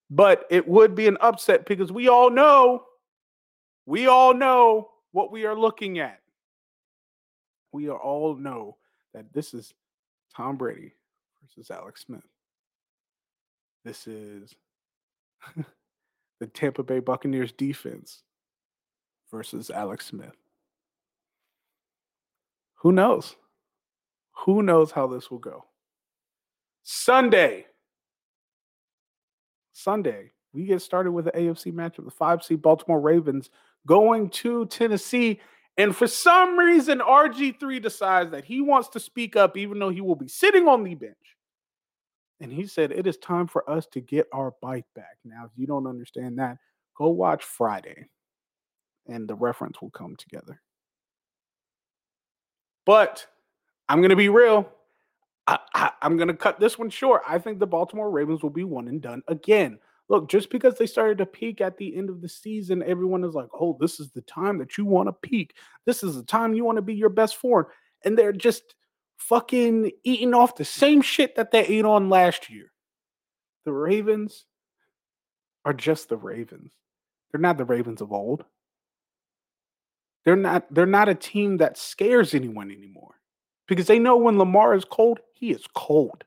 [0.10, 2.86] But it would be an upset because we all know
[3.86, 6.22] we all know what we are looking at.
[7.74, 8.78] We all know
[9.14, 9.74] that this is
[10.36, 10.94] tom brady
[11.42, 12.22] versus alex smith.
[13.84, 14.56] This is
[16.42, 18.24] the Tampa Bay Buccaneers defense
[19.30, 20.36] versus Alex Smith.
[22.78, 23.36] Who knows?
[24.46, 25.66] Who knows how this will go?
[26.82, 27.68] Sunday.
[29.72, 32.06] Sunday, we get started with the AFC matchup.
[32.06, 33.52] The five seed Baltimore Ravens
[33.86, 35.40] going to Tennessee.
[35.78, 40.02] And for some reason, RG3 decides that he wants to speak up, even though he
[40.02, 41.31] will be sitting on the bench.
[42.42, 45.18] And he said, It is time for us to get our bite back.
[45.24, 46.58] Now, if you don't understand that,
[46.98, 48.08] go watch Friday
[49.08, 50.60] and the reference will come together.
[52.86, 53.26] But
[53.88, 54.70] I'm going to be real.
[55.48, 57.24] I, am going to cut this one short.
[57.28, 59.80] I think the Baltimore Ravens will be one and done again.
[60.08, 63.34] Look, just because they started to peak at the end of the season, everyone is
[63.34, 65.56] like, oh, this is the time that you want to peak.
[65.86, 67.68] This is the time you want to be your best form.
[68.04, 68.76] And they're just
[69.32, 72.70] fucking eating off the same shit that they ate on last year.
[73.64, 74.46] The Ravens
[75.64, 76.74] are just the Ravens.
[77.32, 78.44] They're not the Ravens of old.
[80.26, 83.16] They're not they're not a team that scares anyone anymore.
[83.70, 86.26] Because they know when Lamar is cold, he is cold.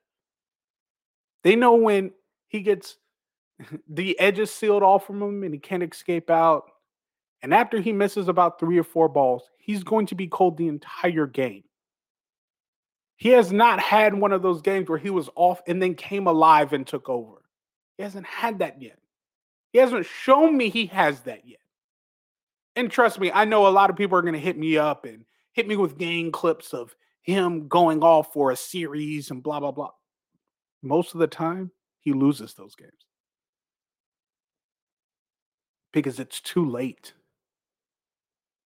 [1.43, 2.13] They know when
[2.49, 2.97] he gets
[3.87, 6.65] the edges sealed off from him and he can't escape out.
[7.43, 10.69] And after he misses about three or four balls, he's going to be cold the
[10.69, 11.65] entire game.
[13.17, 16.27] He has not had one of those games where he was off and then came
[16.27, 17.43] alive and took over.
[17.97, 18.99] He hasn't had that yet.
[19.73, 21.61] He hasn't shown me he has that yet.
[22.77, 25.05] And trust me, I know a lot of people are going to hit me up
[25.05, 29.61] and hit me with game clips of him going off for a series and blah,
[29.61, 29.91] blah, blah.
[30.83, 32.93] Most of the time, he loses those games
[35.93, 37.15] because it's too late.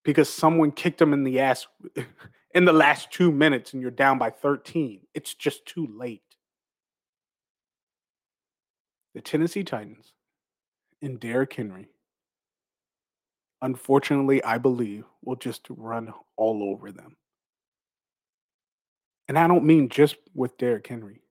[0.05, 1.67] Because someone kicked him in the ass
[2.59, 4.99] in the last two minutes and you're down by 13.
[5.15, 6.25] It's just too late.
[9.15, 10.13] The Tennessee Titans
[11.01, 11.87] and Derrick Henry,
[13.63, 17.17] unfortunately, I believe, will just run all over them.
[19.29, 21.23] And I don't mean just with Derrick Henry,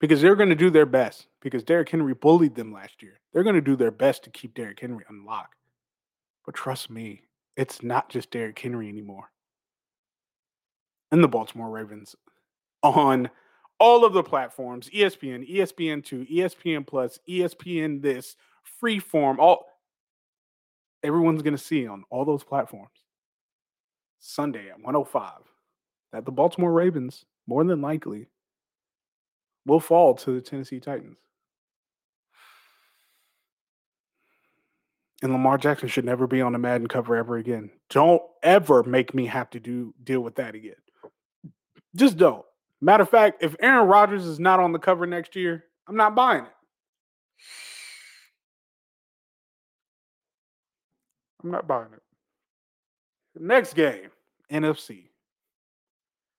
[0.00, 3.18] because they're going to do their best, because Derrick Henry bullied them last year.
[3.32, 5.56] They're going to do their best to keep Derrick Henry unlocked.
[6.46, 7.22] But trust me,
[7.56, 9.31] it's not just Derrick Henry anymore
[11.12, 12.16] and the Baltimore Ravens
[12.82, 13.30] on
[13.78, 18.34] all of the platforms ESPN, ESPN2, ESPN Plus, ESPN this,
[18.82, 19.66] freeform, all
[21.04, 22.90] everyone's going to see on all those platforms
[24.18, 25.32] Sunday at 105
[26.12, 28.28] that the Baltimore Ravens more than likely
[29.66, 31.18] will fall to the Tennessee Titans.
[35.22, 37.70] And Lamar Jackson should never be on a Madden cover ever again.
[37.90, 40.74] Don't ever make me have to do deal with that again.
[41.94, 42.44] Just don't.
[42.80, 46.14] Matter of fact, if Aaron Rodgers is not on the cover next year, I'm not
[46.14, 46.52] buying it.
[51.42, 52.02] I'm not buying it.
[53.40, 54.10] next game,
[54.50, 55.08] NFC.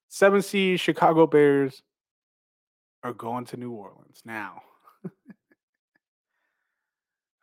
[0.08, 1.82] Seven seed Chicago Bears
[3.04, 4.62] are going to New Orleans now.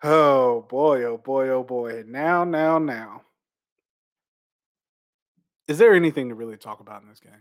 [0.03, 2.05] oh boy, oh boy, oh boy.
[2.07, 3.23] Now, now, now.
[5.69, 7.33] Is there anything to really talk about in this game?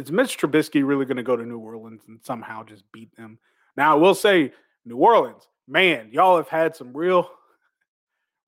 [0.00, 3.38] Is Mitch Trubisky really going to go to New Orleans and somehow just beat them?
[3.76, 4.52] Now, I will say,
[4.84, 7.30] New Orleans, man, y'all have had some real,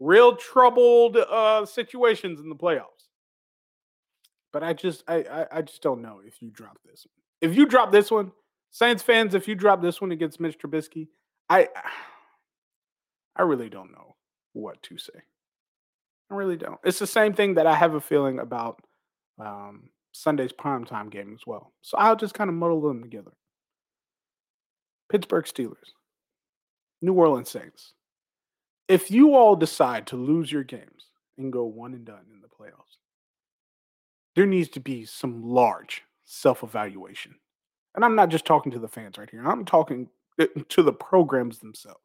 [0.00, 3.08] real troubled uh, situations in the playoffs.
[4.52, 7.06] But I just, I, I, I just don't know if you drop this.
[7.40, 8.32] If you drop this one,
[8.70, 11.08] Saints fans, if you drop this one against Mitch Trubisky,
[11.48, 11.68] I,
[13.36, 14.16] I really don't know
[14.52, 15.12] what to say.
[16.30, 16.80] I really don't.
[16.84, 18.80] It's the same thing that I have a feeling about
[19.38, 21.72] um, Sunday's primetime game as well.
[21.80, 23.32] So I'll just kind of muddle them together.
[25.10, 25.92] Pittsburgh Steelers,
[27.00, 27.94] New Orleans Saints.
[28.88, 31.06] If you all decide to lose your games
[31.38, 32.98] and go one and done in the playoffs,
[34.36, 37.34] there needs to be some large self evaluation.
[37.94, 40.08] And I'm not just talking to the fans right here, I'm talking
[40.38, 42.00] eh, to the programs themselves.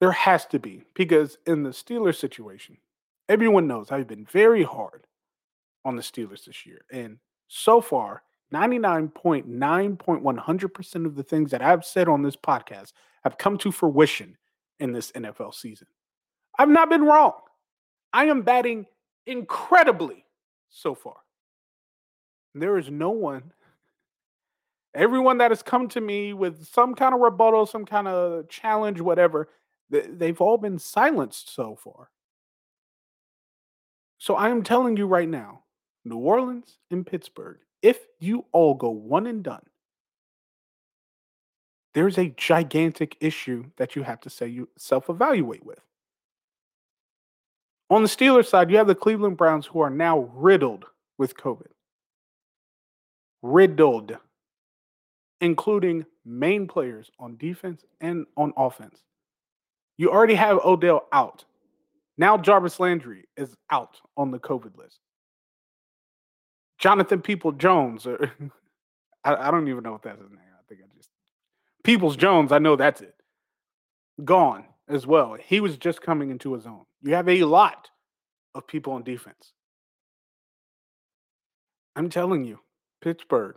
[0.00, 2.78] There has to be, because in the Steelers situation,
[3.28, 5.04] everyone knows I've been very hard
[5.84, 6.82] on the Steelers this year.
[6.92, 7.18] And
[7.48, 8.22] so far,
[8.52, 12.92] 99.9.100% of the things that I've said on this podcast
[13.24, 14.36] have come to fruition
[14.80, 15.86] in this NFL season.
[16.58, 17.34] I've not been wrong.
[18.12, 18.86] I am batting
[19.26, 20.24] incredibly
[20.68, 21.16] so far.
[22.54, 23.52] There is no one,
[24.94, 29.00] everyone that has come to me with some kind of rebuttal, some kind of challenge,
[29.00, 29.48] whatever,
[29.88, 32.10] they've all been silenced so far.
[34.18, 35.62] So I am telling you right now,
[36.04, 39.62] New Orleans and Pittsburgh, if you all go one and done,
[41.94, 45.80] there's a gigantic issue that you have to say you self-evaluate with.
[47.90, 50.84] On the Steelers side, you have the Cleveland Browns who are now riddled
[51.18, 51.66] with COVID.
[53.42, 54.16] Riddled,
[55.40, 59.00] including main players on defense and on offense.
[59.96, 61.44] You already have Odell out.
[62.16, 65.00] Now Jarvis Landry is out on the COVID list.
[66.80, 68.32] Jonathan People Jones, or
[69.24, 70.40] I, I don't even know what that's his name.
[70.40, 71.10] I think I just
[71.84, 72.50] Peoples Jones.
[72.50, 73.14] I know that's it.
[74.24, 75.34] Gone as well.
[75.34, 76.84] He was just coming into his own.
[77.02, 77.88] You have a lot
[78.54, 79.52] of people on defense.
[81.94, 82.60] I'm telling you,
[83.02, 83.56] Pittsburgh,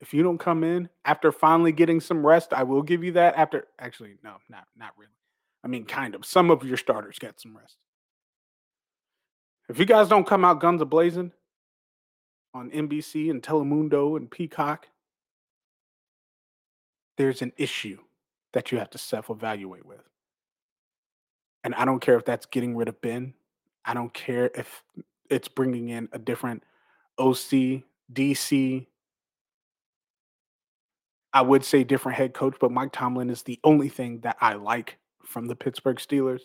[0.00, 3.36] if you don't come in after finally getting some rest, I will give you that.
[3.36, 5.12] After actually, no, not not really.
[5.62, 6.26] I mean, kind of.
[6.26, 7.76] Some of your starters get some rest.
[9.68, 11.32] If you guys don't come out guns a blazing
[12.54, 14.88] on NBC and Telemundo and Peacock,
[17.18, 17.98] there's an issue
[18.52, 20.08] that you have to self evaluate with.
[21.64, 23.34] And I don't care if that's getting rid of Ben.
[23.84, 24.82] I don't care if
[25.28, 26.62] it's bringing in a different
[27.18, 27.82] OC,
[28.12, 28.86] DC.
[31.32, 34.54] I would say different head coach, but Mike Tomlin is the only thing that I
[34.54, 36.42] like from the Pittsburgh Steelers.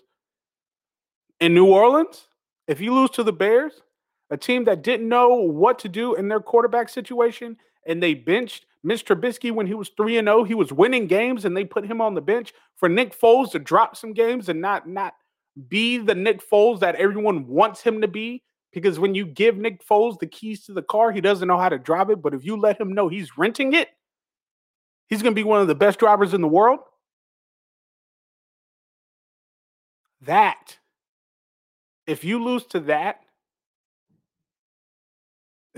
[1.40, 2.28] In New Orleans,
[2.68, 3.82] if you lose to the Bears,
[4.30, 8.66] a team that didn't know what to do in their quarterback situation, and they benched
[8.84, 11.86] Mitch Trubisky when he was 3 and 0, he was winning games and they put
[11.86, 15.16] him on the bench for Nick Foles to drop some games and not not
[15.68, 18.44] be the Nick Foles that everyone wants him to be.
[18.72, 21.70] Because when you give Nick Foles the keys to the car, he doesn't know how
[21.70, 23.90] to drive it, but if you let him know he's renting it,
[25.08, 26.80] he's going to be one of the best drivers in the world.
[30.22, 30.78] That
[32.06, 33.22] if you lose to that,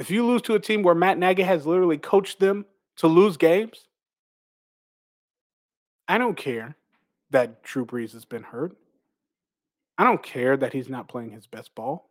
[0.01, 2.65] if you lose to a team where Matt Nagy has literally coached them
[2.97, 3.87] to lose games,
[6.07, 6.75] I don't care
[7.29, 8.75] that Drew Brees has been hurt.
[9.99, 12.09] I don't care that he's not playing his best ball.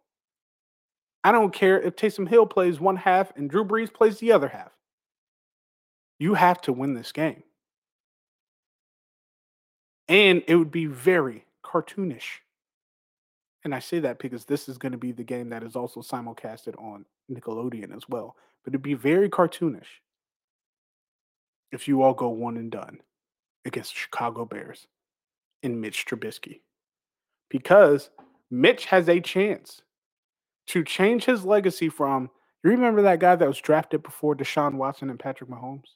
[1.24, 4.48] I don't care if Taysom Hill plays one half and Drew Brees plays the other
[4.48, 4.70] half.
[6.20, 7.42] You have to win this game.
[10.08, 12.38] And it would be very cartoonish
[13.64, 16.00] and I say that because this is going to be the game that is also
[16.00, 18.36] simulcasted on Nickelodeon as well.
[18.64, 20.00] But it'd be very cartoonish
[21.72, 22.98] if you all go one and done
[23.64, 24.86] against the Chicago Bears
[25.62, 26.60] and Mitch Trubisky.
[27.48, 28.10] Because
[28.50, 29.82] Mitch has a chance
[30.68, 32.30] to change his legacy from
[32.62, 35.94] you remember that guy that was drafted before Deshaun Watson and Patrick Mahomes?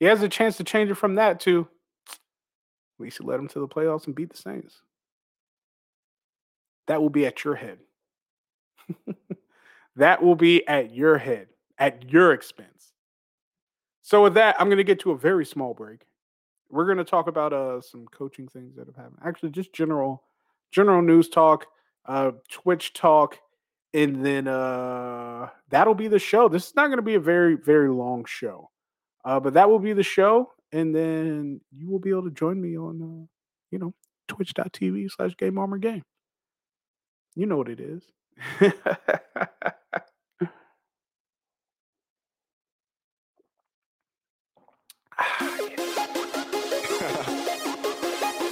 [0.00, 1.68] He has a chance to change it from that to
[2.10, 4.80] at least he led him to the playoffs and beat the Saints
[6.86, 7.78] that will be at your head.
[9.96, 12.92] that will be at your head, at your expense.
[14.02, 16.02] So with that, I'm going to get to a very small break.
[16.70, 19.18] We're going to talk about uh some coaching things that have happened.
[19.24, 20.24] Actually, just general
[20.72, 21.66] general news talk,
[22.06, 23.38] uh Twitch talk,
[23.94, 26.48] and then uh that'll be the show.
[26.48, 28.70] This is not going to be a very very long show.
[29.24, 32.60] Uh but that will be the show and then you will be able to join
[32.60, 33.26] me on uh
[33.70, 33.94] you know
[34.28, 36.02] twitch.tv slash game armor game
[37.36, 38.02] you know what it is.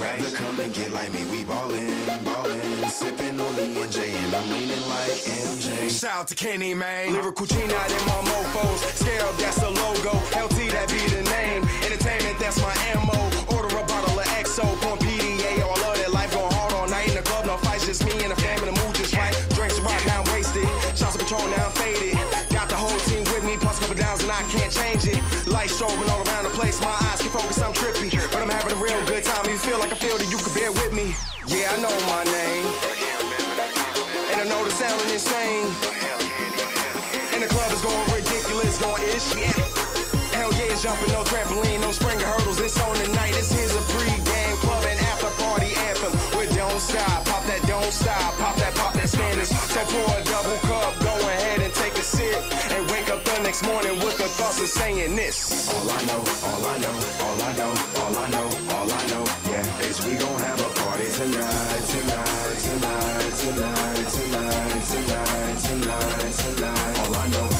[0.00, 1.24] rather come and get like me.
[1.30, 5.90] We ballin', ballin', sippin' on the NJ and I'm leanin' like MJ.
[5.90, 7.12] Shout out to Kenny, man.
[7.12, 8.78] Lyrical G, not in my mofos.
[8.94, 10.14] Scale, that's the logo.
[10.38, 11.62] LT, that be the name.
[11.84, 13.18] Entertainment, that's my ammo.
[13.56, 16.12] Order a bottle of XO, pump PDA, all love that.
[16.12, 18.37] Life going hard all night in the club, no fights, just me and a
[29.58, 31.18] you feel like I feel that you could bear with me.
[31.50, 32.66] Yeah, I know my name.
[34.30, 35.66] And I know the sounding insane.
[37.34, 39.34] And the club is going ridiculous, going ish.
[40.30, 42.60] Hell yeah, it's jumping, no trampoline, no springer hurdles.
[42.60, 43.34] It's on tonight.
[43.34, 46.14] This here's a pre-game club and after party anthem.
[46.38, 49.48] We don't stop, pop that, don't stop, pop that, pop that Spanish.
[49.48, 52.38] So pour a double cup, go ahead and take a sip,
[52.70, 55.66] and wake up the next morning with the thoughts of saying this.
[55.74, 56.94] All I know, all I know,
[57.26, 60.70] all I know, all I know, all I know, yeah, is we gon' have a
[60.80, 66.98] party tonight, tonight, tonight, tonight, tonight, tonight, tonight, tonight.
[66.98, 67.57] All I know,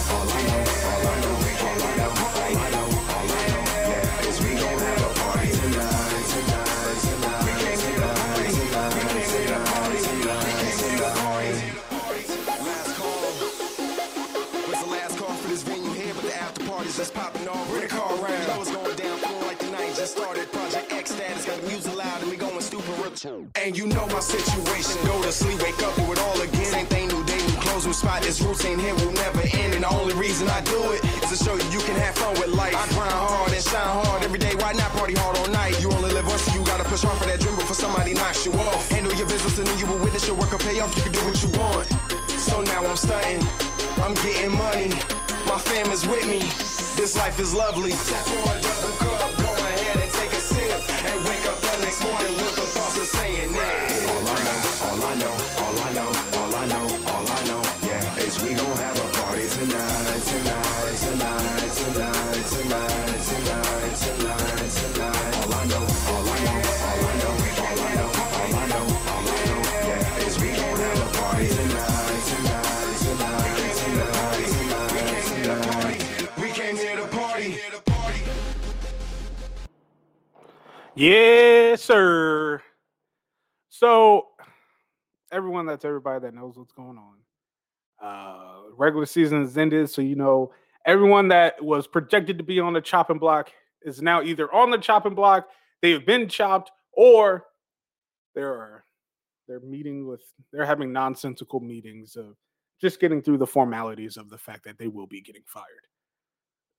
[23.25, 24.95] And you know my situation.
[25.05, 26.64] Go to sleep, wake up, do it all again.
[26.64, 28.23] Same thing, new day, new clothes, new spot.
[28.23, 29.75] This routine here will never end.
[29.75, 32.31] And the only reason I do it is to show you you can have fun
[32.39, 32.77] with life.
[32.79, 34.55] I grind hard and shine hard every day.
[34.55, 35.75] Why not party hard all night?
[35.83, 38.47] You only live once, so you gotta push hard for that dream before somebody knocks
[38.47, 38.89] you off.
[38.89, 40.95] Handle your business and then you will witness your work will pay off.
[40.95, 41.91] You can do what you want.
[42.39, 43.43] So now I'm stunting.
[43.99, 44.95] I'm getting money.
[45.43, 46.39] My fam is with me.
[46.95, 47.99] This life is lovely.
[47.99, 50.87] Pour a double cup, go ahead and take a sip.
[51.03, 51.68] And wake up
[52.03, 53.88] morning with the thoughts of saying that.
[80.99, 82.61] Yes, sir.
[83.68, 84.26] So,
[85.30, 87.14] everyone, that's everybody that knows what's going on.
[88.05, 90.51] Uh, regular season has ended, so you know
[90.86, 94.78] everyone that was projected to be on the chopping block is now either on the
[94.78, 95.49] chopping block,
[95.82, 97.44] they have been chopped, or
[98.34, 98.82] they're
[99.46, 100.22] they're meeting with
[100.53, 102.34] they're having nonsensical meetings of
[102.80, 105.64] just getting through the formalities of the fact that they will be getting fired.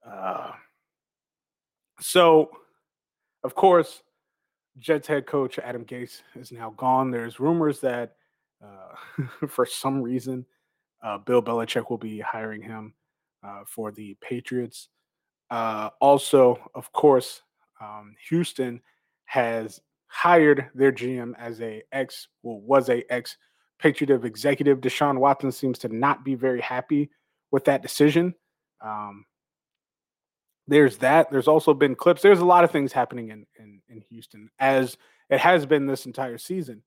[0.06, 0.52] Uh,
[2.02, 2.50] so,
[3.46, 4.04] of course,
[4.80, 7.12] Jets head coach Adam Gase is now gone.
[7.12, 8.16] There's rumors that
[8.64, 10.46] uh, for some reason
[11.04, 12.94] uh, Bill Belichick will be hiring him
[13.44, 14.90] uh, for the Patriots.
[15.50, 17.42] Uh, also, of course,
[17.82, 18.82] um, Houston
[19.26, 23.38] has hired their GM as a ex, well, was a ex
[23.80, 24.82] Patriot executive.
[24.82, 27.10] Deshaun Watson seems to not be very happy
[27.52, 28.36] with that decision.
[28.82, 29.26] Um,
[30.70, 31.32] there's that.
[31.32, 32.22] There's also been clips.
[32.22, 34.98] There's a lot of things happening in in, in Houston, as
[35.30, 36.84] it has been this entire season.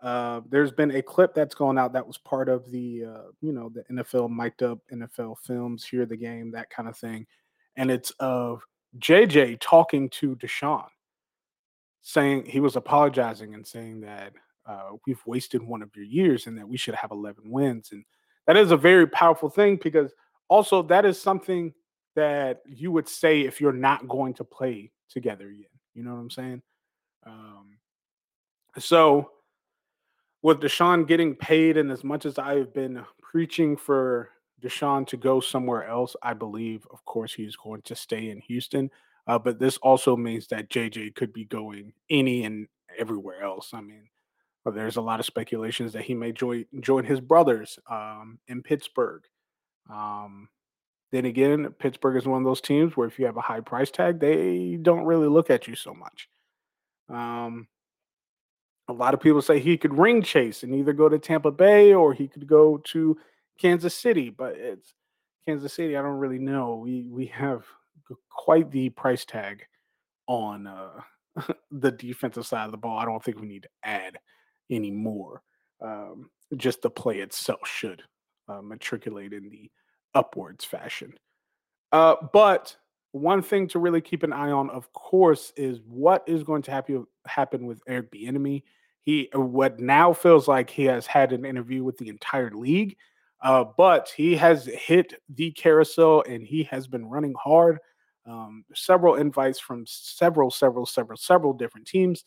[0.00, 3.52] Uh, there's been a clip that's gone out that was part of the uh, you
[3.52, 7.26] know the NFL mic'd up NFL films, hear the game, that kind of thing,
[7.76, 8.62] and it's of
[8.98, 10.86] JJ talking to Deshaun,
[12.02, 14.34] saying he was apologizing and saying that
[14.66, 18.04] uh, we've wasted one of your years and that we should have 11 wins, and
[18.46, 20.12] that is a very powerful thing because
[20.48, 21.72] also that is something
[22.16, 25.64] that you would say if you're not going to play together again.
[25.94, 26.62] You know what I'm saying?
[27.24, 27.78] Um,
[28.78, 29.30] so
[30.42, 34.30] with Deshaun getting paid, and as much as I have been preaching for
[34.62, 38.90] Deshaun to go somewhere else, I believe, of course, he's going to stay in Houston.
[39.26, 43.70] Uh, but this also means that JJ could be going any and everywhere else.
[43.74, 44.08] I mean,
[44.64, 48.62] uh, there's a lot of speculations that he may join join his brothers um, in
[48.62, 49.22] Pittsburgh.
[49.90, 50.48] Um,
[51.12, 53.90] then again, Pittsburgh is one of those teams where if you have a high price
[53.90, 56.28] tag, they don't really look at you so much.
[57.08, 57.68] Um,
[58.88, 61.92] a lot of people say he could ring chase and either go to Tampa Bay
[61.92, 63.16] or he could go to
[63.58, 64.94] Kansas City, but it's
[65.46, 65.96] Kansas City.
[65.96, 66.76] I don't really know.
[66.76, 67.64] We we have
[68.30, 69.64] quite the price tag
[70.26, 71.00] on uh,
[71.70, 72.98] the defensive side of the ball.
[72.98, 74.18] I don't think we need to add
[74.70, 75.42] any more.
[75.80, 78.02] Um, just the play itself should
[78.48, 79.70] uh, matriculate in the
[80.16, 81.12] upwards fashion.
[81.92, 82.74] Uh, but
[83.12, 86.70] one thing to really keep an eye on, of course, is what is going to
[86.70, 88.62] happen happen with Eric Bieniemy.
[89.02, 92.96] He uh, what now feels like he has had an interview with the entire league,
[93.42, 97.78] uh, but he has hit the carousel and he has been running hard.
[98.26, 102.24] Um, several invites from several, several, several, several different teams.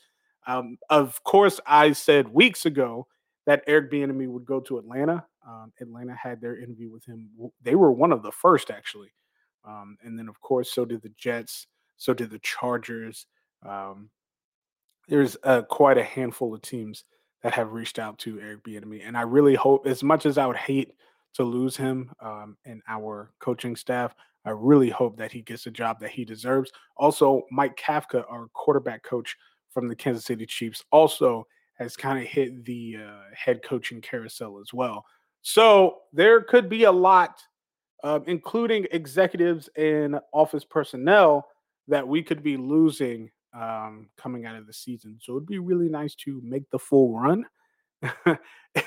[0.47, 3.07] Um, of course, I said weeks ago
[3.49, 5.25] that Eric Bieniemy would go to Atlanta.
[5.43, 7.31] Um, Atlanta had their interview with him.
[7.63, 9.11] They were one of the first, actually.
[9.65, 11.65] Um, and then, of course, so did the Jets,
[11.97, 13.25] so did the Chargers.
[13.67, 14.11] Um,
[15.07, 17.05] there's uh, quite a handful of teams
[17.41, 20.45] that have reached out to Eric Bieniemy, and I really hope, as much as I
[20.45, 20.93] would hate
[21.33, 24.13] to lose him um, in our coaching staff,
[24.45, 26.69] I really hope that he gets a job that he deserves.
[26.97, 29.35] Also, Mike Kafka, our quarterback coach
[29.71, 31.47] from the Kansas City Chiefs, also
[31.80, 35.05] has kind of hit the uh, head coaching carousel as well.
[35.41, 37.41] So there could be a lot,
[38.03, 41.47] uh, including executives and office personnel,
[41.88, 45.17] that we could be losing um, coming out of the season.
[45.21, 47.45] So it'd be really nice to make the full run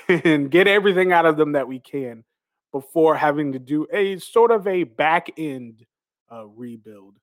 [0.07, 2.23] and get everything out of them that we can
[2.71, 5.85] before having to do a sort of a back end
[6.31, 7.17] uh, rebuild.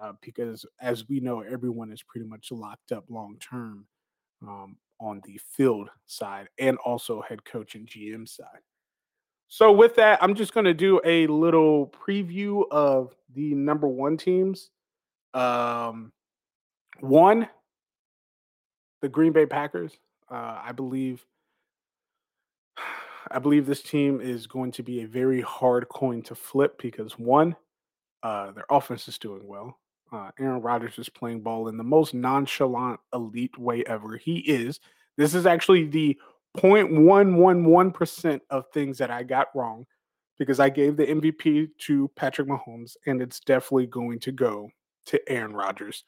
[0.00, 3.86] Uh, because as we know, everyone is pretty much locked up long term
[4.42, 8.60] um, on the field side and also head coach and GM side.
[9.48, 14.16] So, with that, I'm just going to do a little preview of the number one
[14.16, 14.70] teams.
[15.34, 16.12] Um,
[17.00, 17.48] one,
[19.02, 19.92] the Green Bay Packers.
[20.30, 21.26] Uh, I believe.
[23.30, 27.18] I believe this team is going to be a very hard coin to flip because
[27.18, 27.56] one,
[28.22, 29.78] uh, their offense is doing well.
[30.12, 34.16] Uh, Aaron Rodgers is playing ball in the most nonchalant, elite way ever.
[34.16, 34.78] He is.
[35.16, 36.18] This is actually the
[36.58, 39.86] 0.111% of things that I got wrong
[40.38, 44.68] because I gave the MVP to Patrick Mahomes, and it's definitely going to go
[45.06, 46.04] to Aaron Rodgers.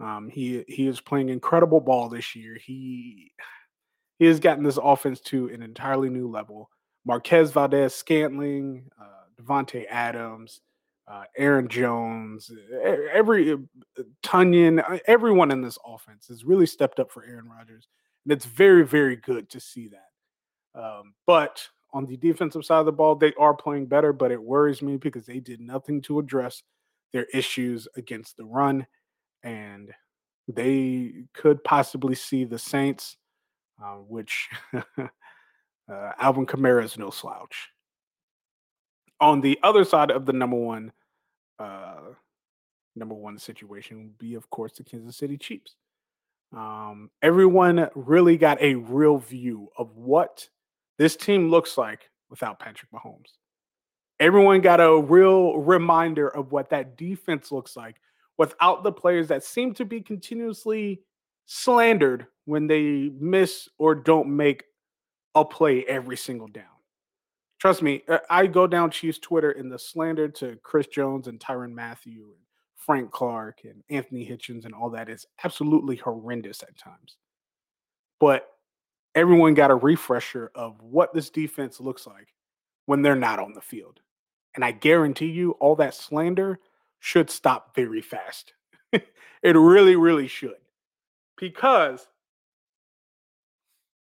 [0.00, 2.56] Um, he he is playing incredible ball this year.
[2.56, 3.32] He
[4.18, 6.70] he has gotten this offense to an entirely new level.
[7.04, 10.62] Marquez Valdes-Scantling, uh, Davante Adams,
[11.06, 12.50] uh, Aaron Jones,
[13.12, 13.56] every
[14.22, 17.88] Tonyan, uh, everyone in this offense has really stepped up for Aaron Rodgers,
[18.24, 20.80] and it's very very good to see that.
[20.80, 24.42] Um, but on the defensive side of the ball, they are playing better, but it
[24.42, 26.62] worries me because they did nothing to address
[27.12, 28.86] their issues against the run,
[29.42, 29.92] and
[30.48, 33.18] they could possibly see the Saints,
[33.82, 34.48] uh, which
[34.98, 35.08] uh,
[36.18, 37.68] Alvin Kamara is no slouch
[39.20, 40.92] on the other side of the number one
[41.58, 42.00] uh
[42.96, 45.76] number one situation would be of course the Kansas City Chiefs.
[46.56, 50.48] Um everyone really got a real view of what
[50.98, 53.32] this team looks like without Patrick Mahomes.
[54.20, 57.96] Everyone got a real reminder of what that defense looks like
[58.38, 61.02] without the players that seem to be continuously
[61.46, 64.64] slandered when they miss or don't make
[65.34, 66.64] a play every single down.
[67.58, 71.40] Trust me, uh, I go down Chiefs Twitter in the slander to Chris Jones and
[71.40, 72.44] Tyrann Mathieu and
[72.76, 77.16] Frank Clark and Anthony Hitchens and all that is absolutely horrendous at times.
[78.20, 78.48] But
[79.14, 82.34] everyone got a refresher of what this defense looks like
[82.86, 84.00] when they're not on the field.
[84.54, 86.60] And I guarantee you, all that slander
[87.00, 88.52] should stop very fast.
[88.92, 89.04] it
[89.42, 90.56] really, really should.
[91.36, 92.06] Because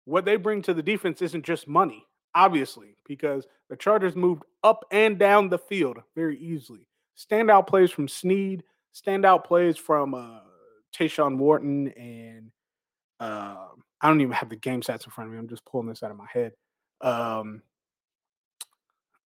[0.06, 2.06] what they bring to the defense isn't just money,
[2.36, 6.88] obviously, because the Chargers moved up and down the field very easily.
[7.18, 8.64] Standout plays from Sneed,
[8.94, 10.40] standout plays from uh,
[10.96, 12.52] Tershawn Wharton, and
[13.20, 13.68] uh,
[14.02, 15.40] I don't even have the game stats in front of me.
[15.40, 16.54] I'm just pulling this out of my head.
[17.02, 17.62] Um,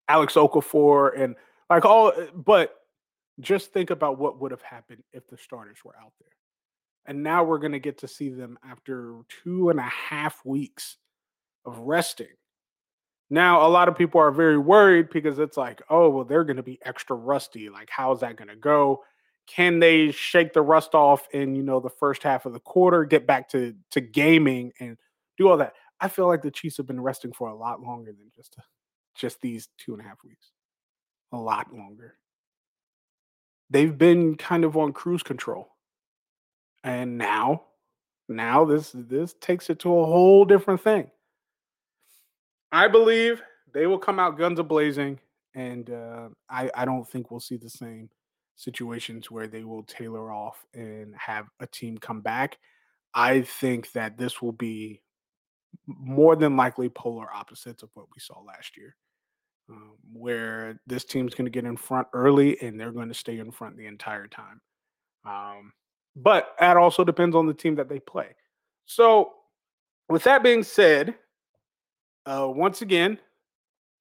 [0.07, 1.35] Alex Okafor, and
[1.69, 2.75] like all, uh, but
[3.39, 6.29] just think about what would have happened if the starters were out there.
[7.05, 10.97] And now we're going to get to see them after two and a half weeks
[11.65, 12.27] of resting.
[13.29, 16.57] Now, a lot of people are very worried because it's like, oh, well, they're going
[16.57, 17.69] to be extra rusty.
[17.69, 19.03] Like, how's that going to go?
[19.47, 23.05] Can they shake the rust off in, you know, the first half of the quarter,
[23.05, 24.97] get back to to gaming and
[25.37, 25.73] do all that?
[25.99, 28.55] I feel like the Chiefs have been resting for a lot longer than just
[29.15, 30.51] just these two and a half weeks.
[31.33, 32.15] A lot longer.
[33.69, 35.69] They've been kind of on cruise control.
[36.83, 37.63] And now,
[38.29, 41.11] now this this takes it to a whole different thing.
[42.71, 43.41] I believe
[43.73, 45.19] they will come out guns a blazing,
[45.55, 48.09] and uh, I I don't think we'll see the same
[48.55, 52.57] situations where they will tailor off and have a team come back.
[53.13, 55.01] I think that this will be
[55.87, 58.95] more than likely polar opposites of what we saw last year,
[59.69, 63.39] um, where this team's going to get in front early and they're going to stay
[63.39, 64.59] in front the entire time.
[65.25, 65.71] Um,
[66.15, 68.35] but that also depends on the team that they play.
[68.85, 69.33] So,
[70.09, 71.15] with that being said,
[72.27, 73.17] uh, once again,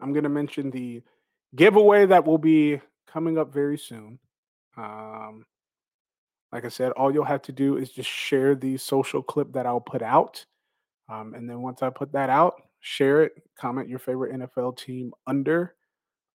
[0.01, 1.03] I'm going to mention the
[1.55, 4.19] giveaway that will be coming up very soon.
[4.77, 5.47] Um,
[6.53, 9.67] like I said, all you'll have to do is just share the social clip that
[9.67, 10.45] I'll put out.
[11.09, 15.13] Um, and then once I put that out, share it, comment your favorite NFL team
[15.27, 15.75] under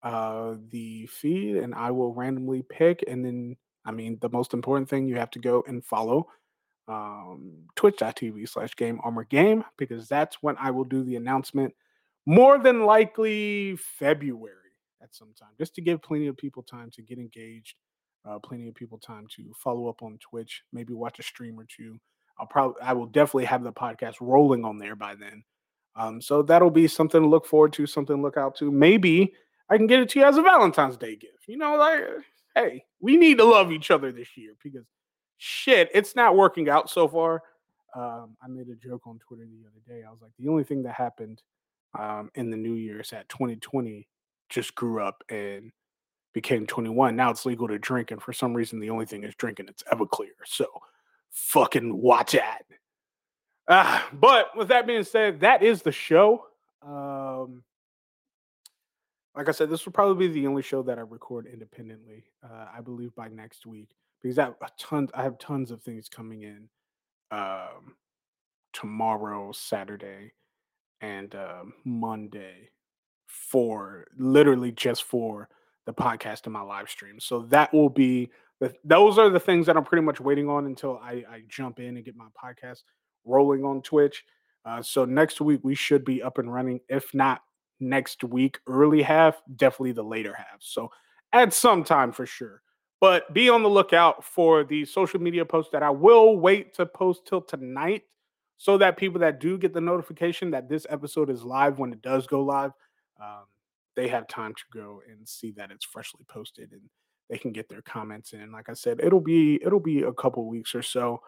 [0.02, 3.04] uh, the feed, and I will randomly pick.
[3.06, 6.28] And then, I mean, the most important thing you have to go and follow
[6.88, 11.74] um, twitch.tv slash game armor game because that's when I will do the announcement.
[12.26, 14.56] More than likely February
[15.02, 17.74] at some time, just to give plenty of people time to get engaged,
[18.24, 21.66] uh, plenty of people time to follow up on Twitch, maybe watch a stream or
[21.66, 21.98] two.
[22.38, 25.42] I'll probably, I will definitely have the podcast rolling on there by then.
[25.96, 28.70] Um, so that'll be something to look forward to, something to look out to.
[28.70, 29.34] Maybe
[29.68, 31.44] I can get it to you as a Valentine's Day gift.
[31.48, 32.04] You know, like,
[32.54, 34.86] hey, we need to love each other this year because
[35.38, 37.42] shit, it's not working out so far.
[37.94, 40.04] Um, I made a joke on Twitter the other day.
[40.06, 41.42] I was like, the only thing that happened
[41.98, 44.08] um, in the new year is that 2020
[44.48, 45.72] just grew up and
[46.32, 47.14] became 21.
[47.16, 49.82] Now it's legal to drink, and for some reason, the only thing is drinking it's
[49.84, 50.30] Everclear.
[50.44, 50.66] So
[51.30, 52.62] fucking watch that.
[53.68, 56.46] Uh, but with that being said, that is the show.
[56.84, 57.62] Um,
[59.36, 62.24] like I said, this will probably be the only show that I record independently.
[62.44, 63.88] Uh, I believe by next week
[64.20, 65.08] because I have a ton.
[65.14, 66.68] I have tons of things coming in
[67.30, 67.96] um,
[68.72, 70.32] tomorrow, Saturday,
[71.02, 72.70] and um, Monday
[73.26, 75.48] for literally just for
[75.84, 77.18] the podcast and my live stream.
[77.20, 78.30] So that will be
[78.60, 81.80] the, those are the things that I'm pretty much waiting on until I, I jump
[81.80, 82.82] in and get my podcast
[83.24, 84.24] rolling on Twitch.
[84.64, 86.80] Uh, so next week we should be up and running.
[86.88, 87.42] If not
[87.80, 90.60] next week, early half, definitely the later half.
[90.60, 90.90] So
[91.32, 92.62] at some time for sure.
[93.00, 96.86] But be on the lookout for the social media post that I will wait to
[96.86, 98.04] post till tonight
[98.62, 102.00] so that people that do get the notification that this episode is live when it
[102.00, 102.70] does go live,
[103.20, 103.42] um,
[103.96, 106.82] they have time to go and see that it's freshly posted and
[107.28, 108.52] they can get their comments in.
[108.52, 111.20] Like I said, it'll be it'll be a couple weeks or so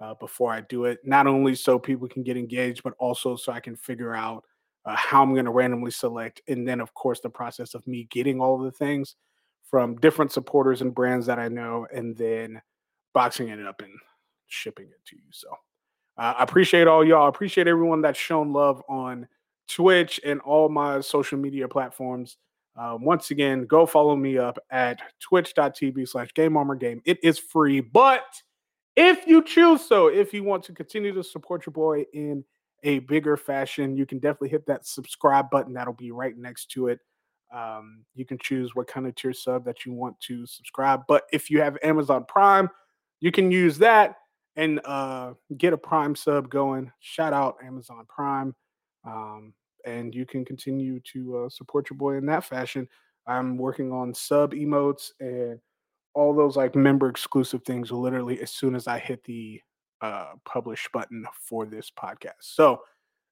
[0.00, 0.98] uh, before I do it.
[1.02, 4.44] Not only so people can get engaged, but also so I can figure out
[4.84, 8.06] uh, how I'm going to randomly select, and then of course the process of me
[8.10, 9.16] getting all the things
[9.64, 12.60] from different supporters and brands that I know, and then
[13.14, 13.94] boxing it up and
[14.48, 15.22] shipping it to you.
[15.30, 15.48] So
[16.18, 17.26] uh, I appreciate all y'all.
[17.26, 19.26] I appreciate everyone that's shown love on
[19.68, 22.36] Twitch and all my social media platforms.
[22.76, 27.02] Uh, once again, go follow me up at twitch.tv slash game armor game.
[27.04, 28.24] It is free, but
[28.96, 32.44] if you choose so, if you want to continue to support your boy in
[32.82, 35.72] a bigger fashion, you can definitely hit that subscribe button.
[35.72, 36.98] That'll be right next to it.
[37.54, 41.02] Um, you can choose what kind of tier sub that you want to subscribe.
[41.06, 42.68] But if you have Amazon Prime,
[43.20, 44.16] you can use that
[44.56, 46.90] and uh, get a Prime sub going.
[47.00, 48.54] Shout out Amazon Prime.
[49.04, 52.88] Um, and you can continue to uh, support your boy in that fashion.
[53.26, 55.58] I'm working on sub emotes and
[56.14, 59.60] all those like member exclusive things literally as soon as I hit the
[60.00, 62.40] uh, publish button for this podcast.
[62.40, 62.82] So,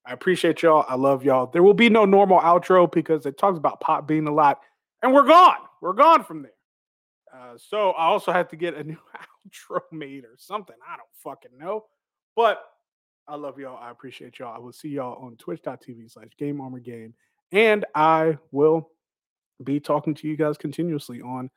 [0.07, 0.87] I appreciate y'all.
[0.89, 1.47] I love y'all.
[1.47, 4.61] There will be no normal outro because it talks about pop being a lot,
[5.03, 5.59] and we're gone.
[5.83, 6.53] We're gone from there.
[7.33, 8.97] Uh, so I also have to get a new
[9.49, 10.77] outro made or something.
[10.87, 11.85] I don't fucking know.
[12.37, 12.63] But
[13.29, 13.79] I love y'all.
[13.81, 14.55] I appreciate y'all.
[14.55, 17.15] I will see y'all on twitch.tv slash game armor game.
[17.53, 18.91] And I will
[19.63, 21.51] be talking to you guys continuously on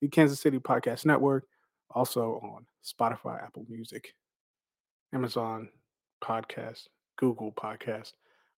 [0.00, 1.46] the Kansas City Podcast Network,
[1.90, 4.14] also on Spotify, Apple Music,
[5.12, 5.68] Amazon
[6.22, 8.12] Podcast, Google Podcast,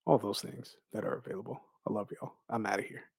[0.06, 1.60] all those things that are available.
[1.88, 2.34] I love y'all.
[2.48, 3.11] I'm out of here.